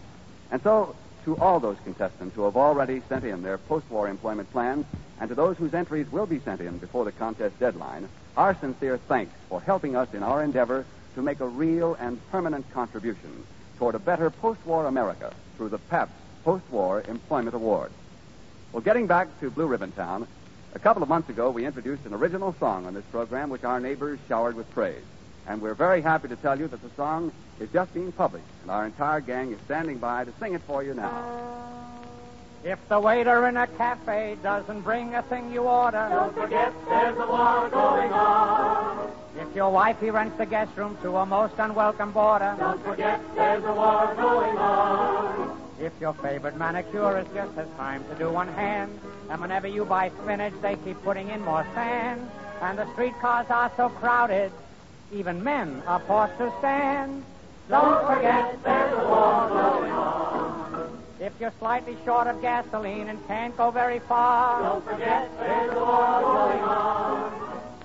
And 0.50 0.62
so, 0.62 0.94
to 1.24 1.36
all 1.38 1.60
those 1.60 1.76
contestants 1.84 2.34
who 2.34 2.44
have 2.44 2.56
already 2.56 3.02
sent 3.08 3.24
in 3.24 3.42
their 3.42 3.58
post-war 3.58 4.08
employment 4.08 4.50
plans, 4.52 4.86
and 5.20 5.28
to 5.28 5.34
those 5.34 5.56
whose 5.56 5.74
entries 5.74 6.10
will 6.10 6.26
be 6.26 6.40
sent 6.40 6.60
in 6.60 6.78
before 6.78 7.04
the 7.04 7.12
contest 7.12 7.58
deadline, 7.60 8.08
our 8.36 8.54
sincere 8.60 8.98
thanks 9.08 9.32
for 9.48 9.60
helping 9.60 9.94
us 9.94 10.12
in 10.14 10.22
our 10.22 10.42
endeavor 10.42 10.84
to 11.14 11.22
make 11.22 11.40
a 11.40 11.46
real 11.46 11.94
and 11.94 12.18
permanent 12.30 12.68
contribution 12.72 13.44
toward 13.78 13.94
a 13.94 13.98
better 13.98 14.30
post-war 14.30 14.86
America 14.86 15.32
through 15.56 15.68
the 15.68 15.78
Pabst 15.78 16.14
Post-War 16.44 17.04
Employment 17.06 17.54
Award. 17.54 17.92
Well, 18.72 18.80
getting 18.82 19.06
back 19.06 19.28
to 19.40 19.50
Blue 19.50 19.66
Ribbon 19.66 19.92
Town, 19.92 20.26
a 20.74 20.78
couple 20.78 21.02
of 21.02 21.08
months 21.08 21.28
ago 21.28 21.50
we 21.50 21.66
introduced 21.66 22.06
an 22.06 22.14
original 22.14 22.54
song 22.58 22.86
on 22.86 22.94
this 22.94 23.04
program 23.10 23.50
which 23.50 23.64
our 23.64 23.80
neighbors 23.80 24.18
showered 24.28 24.56
with 24.56 24.70
praise. 24.70 25.04
And 25.46 25.60
we're 25.60 25.74
very 25.74 26.00
happy 26.00 26.28
to 26.28 26.36
tell 26.36 26.58
you 26.58 26.68
that 26.68 26.82
the 26.82 26.90
song 26.96 27.32
is 27.60 27.68
just 27.72 27.92
being 27.94 28.12
published, 28.12 28.44
and 28.62 28.70
our 28.70 28.86
entire 28.86 29.20
gang 29.20 29.52
is 29.52 29.58
standing 29.64 29.98
by 29.98 30.24
to 30.24 30.32
sing 30.38 30.54
it 30.54 30.62
for 30.62 30.82
you 30.82 30.94
now. 30.94 31.10
If 32.64 32.78
the 32.88 33.00
waiter 33.00 33.48
in 33.48 33.56
a 33.56 33.66
cafe 33.66 34.36
doesn't 34.42 34.82
bring 34.82 35.14
a 35.16 35.22
thing 35.22 35.52
you 35.52 35.62
order, 35.62 36.06
Don't 36.10 36.34
forget 36.34 36.72
there's 36.88 37.16
a 37.18 37.26
war 37.26 37.68
going 37.70 38.12
on. 38.12 39.10
if 39.36 39.54
your 39.56 39.70
wifey 39.72 40.10
rents 40.10 40.38
the 40.38 40.46
guest 40.46 40.70
room 40.76 40.96
to 41.02 41.16
a 41.16 41.26
most 41.26 41.54
unwelcome 41.58 42.12
boarder, 42.12 42.54
Don't 42.60 42.82
forget 42.84 43.20
there's 43.34 43.64
a 43.64 43.72
war 43.72 44.14
going 44.16 44.56
on. 44.58 45.60
if 45.80 45.92
your 46.00 46.14
favorite 46.14 46.56
manicurist 46.56 47.34
just 47.34 47.52
has 47.54 47.66
time 47.76 48.04
to 48.10 48.14
do 48.14 48.30
one 48.30 48.46
hand, 48.48 48.96
and 49.28 49.40
whenever 49.40 49.66
you 49.66 49.84
buy 49.84 50.10
spinach, 50.22 50.54
they 50.62 50.76
keep 50.84 51.02
putting 51.02 51.30
in 51.30 51.40
more 51.44 51.66
sand, 51.74 52.30
and 52.60 52.78
the 52.78 52.86
streetcars 52.92 53.46
are 53.50 53.72
so 53.76 53.88
crowded, 53.88 54.52
even 55.12 55.42
men 55.44 55.82
are 55.86 56.00
forced 56.00 56.36
to 56.38 56.52
stand. 56.58 57.22
Don't 57.68 58.06
forget 58.06 58.62
there's 58.64 58.92
a 58.94 58.96
war 59.08 59.48
going 59.48 59.92
on. 59.92 61.02
If 61.20 61.32
you're 61.38 61.52
slightly 61.58 61.96
short 62.04 62.26
of 62.26 62.40
gasoline 62.42 63.08
and 63.08 63.24
can't 63.28 63.56
go 63.56 63.70
very 63.70 64.00
far, 64.00 64.60
Don't 64.62 64.84
forget 64.84 65.30
there's 65.38 65.70
a 65.72 65.78
war 65.78 66.20
going 66.22 66.62
on. 66.62 67.32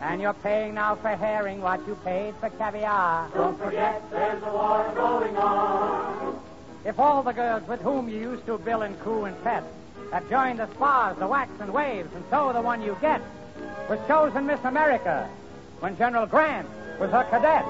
and 0.02 0.22
you're 0.22 0.34
paying 0.34 0.74
now 0.76 0.96
for 0.96 1.10
herring 1.10 1.62
what 1.62 1.86
you 1.88 1.96
paid 2.04 2.34
for 2.40 2.50
caviar. 2.52 3.30
Don't 3.34 3.58
forget 3.60 4.02
there's 4.12 4.42
a 4.44 4.52
war 4.52 4.92
going 4.96 5.38
on. 5.38 6.40
If 6.86 6.98
all 7.00 7.22
the 7.22 7.34
girls 7.34 7.68
with 7.68 7.82
whom 7.82 8.08
you 8.10 8.18
used 8.18 8.46
to 8.46 8.58
bill 8.58 8.82
and 8.84 8.98
coo 9.02 9.26
and 9.26 9.42
pet 9.44 9.64
have 10.12 10.28
joined 10.30 10.60
the 10.60 10.68
SPARS, 10.74 11.18
the 11.18 11.28
WACs 11.28 11.60
and 11.60 11.74
waves, 11.74 12.10
and 12.16 12.24
so 12.30 12.54
the 12.54 12.62
one 12.62 12.82
you 12.82 12.98
get 13.02 13.22
was 13.90 14.00
chosen 14.08 14.48
Miss 14.48 14.64
America 14.64 15.30
when 15.82 15.98
General 15.98 16.26
Grant 16.26 16.68
was 17.00 17.12
her 17.12 17.24
cadet. 17.26 17.66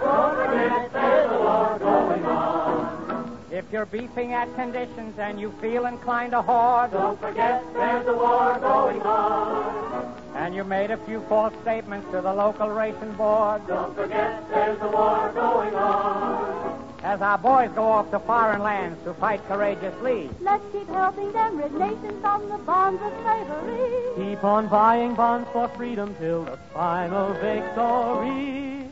Don't 0.00 0.34
forget 0.36 0.92
there's 0.92 1.30
a 1.30 1.38
war 1.38 1.78
going 1.78 2.24
on. 2.24 3.38
If 3.50 3.64
you're 3.72 3.86
beefing 3.86 4.32
at 4.32 4.52
conditions 4.54 5.18
and 5.18 5.40
you 5.40 5.52
feel 5.60 5.86
inclined 5.86 6.32
to 6.32 6.42
hoard, 6.42 6.92
Don't 6.92 7.20
forget 7.20 7.62
there's 7.74 8.06
a 8.06 8.14
war 8.14 8.58
going 8.60 9.02
on. 9.02 10.14
and 10.36 10.54
you 10.54 10.64
made 10.64 10.90
a 10.90 10.96
few 10.98 11.20
false 11.28 11.52
statements 11.62 12.06
to 12.12 12.20
the 12.20 12.32
local 12.32 12.68
ration 12.70 13.12
board, 13.14 13.66
Don't 13.66 13.94
forget 13.94 14.48
there's 14.50 14.80
a 14.80 14.88
war 14.88 15.30
going 15.34 15.74
on. 15.74 16.89
As 17.02 17.20
our 17.22 17.38
boys 17.38 17.70
go 17.74 17.84
off 17.84 18.10
to 18.10 18.18
foreign 18.20 18.62
lands 18.62 19.02
to 19.04 19.14
fight 19.14 19.40
courageously. 19.48 20.30
Let's 20.40 20.64
keep 20.72 20.88
helping 20.88 21.32
them 21.32 21.56
rid 21.56 21.72
nations 21.72 22.20
from 22.20 22.48
the 22.48 22.58
bonds 22.58 23.00
of 23.02 23.12
slavery. 23.22 24.02
Keep 24.16 24.44
on 24.44 24.68
buying 24.68 25.14
bonds 25.14 25.48
for 25.52 25.68
freedom 25.68 26.14
till 26.18 26.44
the 26.44 26.58
final 26.74 27.32
victory. 27.34 28.88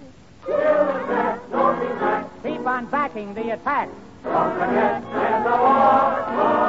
Keep 2.42 2.66
on 2.66 2.86
backing 2.86 3.34
the 3.34 3.50
attack. 3.50 3.88
Don't 4.24 4.52
forget 4.54 5.02
there's 5.12 5.46
a 5.46 5.56
war 5.56 6.67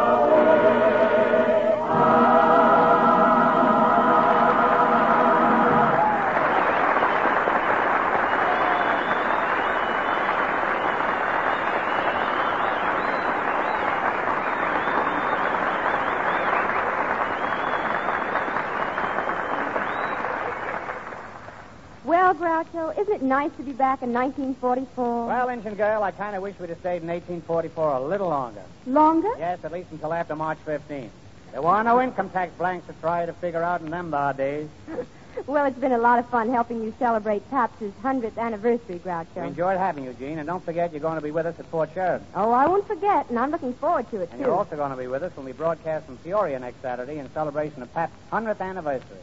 Groucho, 22.74 22.98
isn't 22.98 23.14
it 23.14 23.22
nice 23.22 23.52
to 23.58 23.64
be 23.64 23.72
back 23.72 24.02
in 24.02 24.14
1944? 24.14 25.28
Well, 25.28 25.50
Injun 25.50 25.76
Girl, 25.76 26.04
I 26.04 26.12
kind 26.12 26.36
of 26.36 26.42
wish 26.42 26.58
we'd 26.60 26.70
have 26.70 26.80
stayed 26.80 27.02
in 27.02 27.08
1844 27.08 27.94
a 27.94 28.02
little 28.02 28.30
longer. 28.30 28.62
Longer? 28.86 29.30
Yes, 29.38 29.60
at 29.64 29.72
least 29.72 29.92
until 29.92 30.14
after 30.14 30.36
March 30.36 30.58
15th. 30.66 31.10
There 31.52 31.62
were 31.62 31.84
no 31.84 32.02
income 32.02 32.30
tax 32.30 32.52
blanks 32.58 32.86
to 32.88 32.94
try 33.02 33.26
to 33.26 33.34
figure 33.34 33.64
out 33.64 33.82
in 33.82 33.90
them 33.90 34.12
bar 34.12 34.34
days. 34.34 34.68
Well, 35.46 35.64
it's 35.66 35.78
been 35.78 35.94
a 35.94 35.98
lot 35.98 36.20
of 36.20 36.28
fun 36.28 36.50
helping 36.50 36.84
you 36.84 36.94
celebrate 37.00 37.50
Pabst's 37.50 37.94
100th 38.04 38.38
anniversary, 38.38 38.96
We 38.96 39.00
Groucho. 39.00 39.48
enjoyed 39.48 39.78
having 39.78 40.04
you, 40.04 40.12
Gene, 40.14 40.38
and 40.38 40.46
don't 40.48 40.66
forget 40.66 40.92
you're 40.92 41.00
going 41.00 41.16
to 41.16 41.22
be 41.22 41.32
with 41.32 41.46
us 41.46 41.58
at 41.60 41.66
Fort 41.68 41.92
Sheridan. 41.94 42.26
Oh, 42.36 42.52
I 42.52 42.68
won't 42.68 42.86
forget, 42.88 43.30
and 43.30 43.40
I'm 43.40 43.50
looking 43.50 43.74
forward 43.76 44.10
to 44.12 44.18
it, 44.22 44.30
And 44.32 44.40
too. 44.42 44.48
you're 44.48 44.56
also 44.56 44.76
going 44.76 44.92
to 44.92 44.98
be 44.98 45.08
with 45.08 45.24
us 45.24 45.32
when 45.38 45.46
we 45.46 45.54
broadcast 45.54 46.08
from 46.08 46.18
Peoria 46.18 46.60
next 46.60 46.82
Saturday 46.82 47.20
in 47.20 47.32
celebration 47.32 47.82
of 47.84 47.94
Pabst's 47.94 48.18
100th 48.34 48.60
anniversary. 48.60 49.18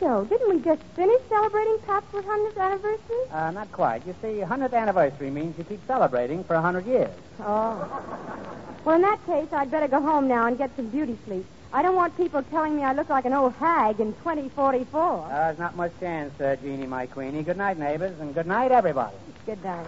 Groucho, 0.00 0.28
didn't 0.28 0.48
we 0.48 0.60
just 0.62 0.82
finish 0.94 1.20
celebrating 1.28 1.78
Pabst's 1.86 2.14
100th 2.14 2.58
anniversary? 2.58 3.30
Uh, 3.30 3.50
not 3.50 3.70
quite. 3.72 4.06
You 4.06 4.14
see, 4.22 4.40
100th 4.40 4.72
anniversary 4.74 5.30
means 5.30 5.56
you 5.58 5.64
keep 5.64 5.84
celebrating 5.86 6.44
for 6.44 6.54
100 6.54 6.86
years. 6.86 7.10
Oh. 7.40 8.02
Well, 8.84 8.96
in 8.96 9.02
that 9.02 9.24
case, 9.26 9.48
I'd 9.52 9.70
better 9.70 9.88
go 9.88 10.00
home 10.00 10.28
now 10.28 10.46
and 10.46 10.58
get 10.58 10.74
some 10.76 10.88
beauty 10.88 11.16
sleep. 11.26 11.46
I 11.72 11.82
don't 11.82 11.94
want 11.94 12.16
people 12.16 12.42
telling 12.42 12.76
me 12.76 12.82
I 12.82 12.92
look 12.92 13.08
like 13.08 13.24
an 13.24 13.32
old 13.32 13.54
hag 13.54 14.00
in 14.00 14.12
2044. 14.14 15.00
Uh, 15.00 15.28
there's 15.28 15.58
not 15.58 15.76
much 15.76 15.92
chance, 16.00 16.38
uh, 16.40 16.56
Jeannie, 16.62 16.86
my 16.86 17.06
queenie. 17.06 17.42
Good 17.42 17.56
night, 17.56 17.78
neighbors, 17.78 18.18
and 18.20 18.34
good 18.34 18.46
night, 18.46 18.72
everybody. 18.72 19.16
Good 19.46 19.62
night. 19.64 19.86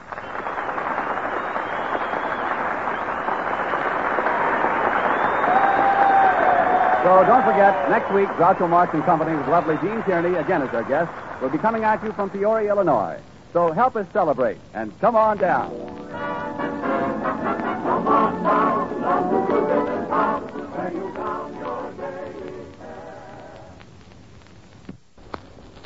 So 7.05 7.23
don't 7.27 7.45
forget, 7.45 7.91
next 7.91 8.11
week, 8.15 8.29
Groucho 8.29 8.67
Marx 8.67 8.95
and 8.95 9.05
Company 9.05 9.37
with 9.37 9.47
lovely 9.49 9.77
Gene 9.87 10.03
Tierney, 10.05 10.37
again 10.39 10.63
as 10.63 10.71
our 10.71 10.83
guest, 10.85 11.13
will 11.43 11.51
be 11.51 11.59
coming 11.59 11.85
at 11.85 12.03
you 12.03 12.13
from 12.13 12.31
Peoria, 12.31 12.71
Illinois. 12.71 13.21
So 13.53 13.73
help 13.73 13.95
us 13.97 14.07
celebrate, 14.11 14.57
and 14.73 14.99
come 15.01 15.15
on 15.15 15.37
down. 15.37 15.71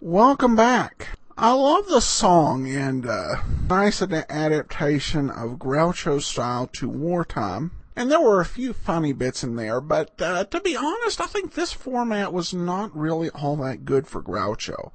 Welcome 0.00 0.54
back. 0.54 1.18
I 1.36 1.52
love 1.52 1.88
the 1.88 2.00
song 2.00 2.68
and 2.68 3.04
uh, 3.04 3.42
nice 3.68 4.00
adaptation 4.02 5.30
of 5.30 5.58
Groucho 5.58 6.22
style 6.22 6.68
to 6.74 6.88
wartime. 6.88 7.72
And 7.98 8.12
there 8.12 8.20
were 8.20 8.40
a 8.40 8.44
few 8.44 8.74
funny 8.74 9.12
bits 9.12 9.42
in 9.42 9.56
there, 9.56 9.80
but 9.80 10.22
uh, 10.22 10.44
to 10.44 10.60
be 10.60 10.76
honest, 10.76 11.20
I 11.20 11.26
think 11.26 11.54
this 11.54 11.72
format 11.72 12.32
was 12.32 12.54
not 12.54 12.96
really 12.96 13.28
all 13.30 13.56
that 13.56 13.84
good 13.84 14.06
for 14.06 14.22
Groucho. 14.22 14.92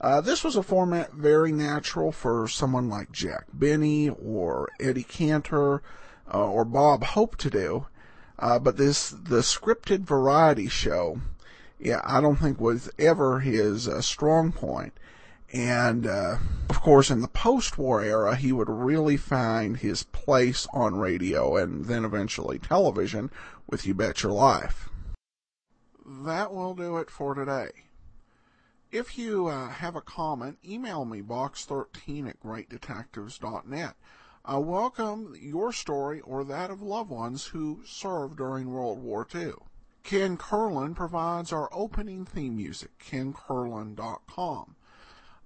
Uh, 0.00 0.22
this 0.22 0.42
was 0.42 0.56
a 0.56 0.62
format 0.62 1.12
very 1.12 1.52
natural 1.52 2.12
for 2.12 2.48
someone 2.48 2.88
like 2.88 3.12
Jack 3.12 3.44
Benny 3.52 4.08
or 4.08 4.70
Eddie 4.80 5.02
Cantor 5.02 5.82
uh, 6.32 6.50
or 6.50 6.64
Bob 6.64 7.04
Hope 7.04 7.36
to 7.36 7.50
do. 7.50 7.88
Uh, 8.38 8.58
but 8.58 8.78
this 8.78 9.10
the 9.10 9.40
scripted 9.40 10.04
variety 10.04 10.66
show, 10.66 11.20
yeah, 11.78 12.00
I 12.04 12.22
don't 12.22 12.36
think 12.36 12.58
was 12.58 12.90
ever 12.98 13.40
his 13.40 13.86
uh, 13.86 14.00
strong 14.00 14.50
point. 14.50 14.94
And 15.56 16.06
uh, 16.06 16.36
of 16.68 16.82
course, 16.82 17.10
in 17.10 17.22
the 17.22 17.28
post-war 17.28 18.02
era, 18.02 18.36
he 18.36 18.52
would 18.52 18.68
really 18.68 19.16
find 19.16 19.78
his 19.78 20.02
place 20.02 20.66
on 20.74 20.98
radio 20.98 21.56
and 21.56 21.86
then 21.86 22.04
eventually 22.04 22.58
television 22.58 23.30
with 23.66 23.86
You 23.86 23.94
Bet 23.94 24.22
Your 24.22 24.32
Life. 24.32 24.90
That 26.04 26.52
will 26.52 26.74
do 26.74 26.98
it 26.98 27.10
for 27.10 27.34
today. 27.34 27.70
If 28.92 29.16
you 29.16 29.46
uh, 29.46 29.70
have 29.70 29.96
a 29.96 30.02
comment, 30.02 30.58
email 30.62 31.06
me 31.06 31.22
box13 31.22 32.28
at 32.28 32.40
greatdetectives.net. 32.40 33.94
I 34.44 34.58
welcome 34.58 35.34
your 35.40 35.72
story 35.72 36.20
or 36.20 36.44
that 36.44 36.70
of 36.70 36.82
loved 36.82 37.08
ones 37.08 37.46
who 37.46 37.80
served 37.86 38.36
during 38.36 38.70
World 38.70 39.02
War 39.02 39.26
II. 39.34 39.52
Ken 40.02 40.36
Curlin 40.36 40.94
provides 40.94 41.50
our 41.50 41.70
opening 41.72 42.26
theme 42.26 42.56
music, 42.56 42.90
kencurlin.com. 42.98 44.75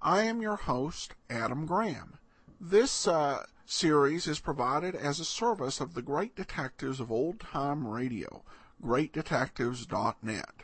I 0.03 0.23
am 0.23 0.41
your 0.41 0.55
host, 0.55 1.13
Adam 1.29 1.67
Graham. 1.67 2.17
This 2.59 3.07
uh, 3.07 3.45
series 3.67 4.25
is 4.25 4.39
provided 4.39 4.95
as 4.95 5.19
a 5.19 5.25
service 5.25 5.79
of 5.79 5.93
the 5.93 6.01
great 6.01 6.35
detectives 6.35 6.99
of 6.99 7.11
old 7.11 7.39
time 7.39 7.85
radio, 7.85 8.43
greatdetectives.net. 8.83 10.63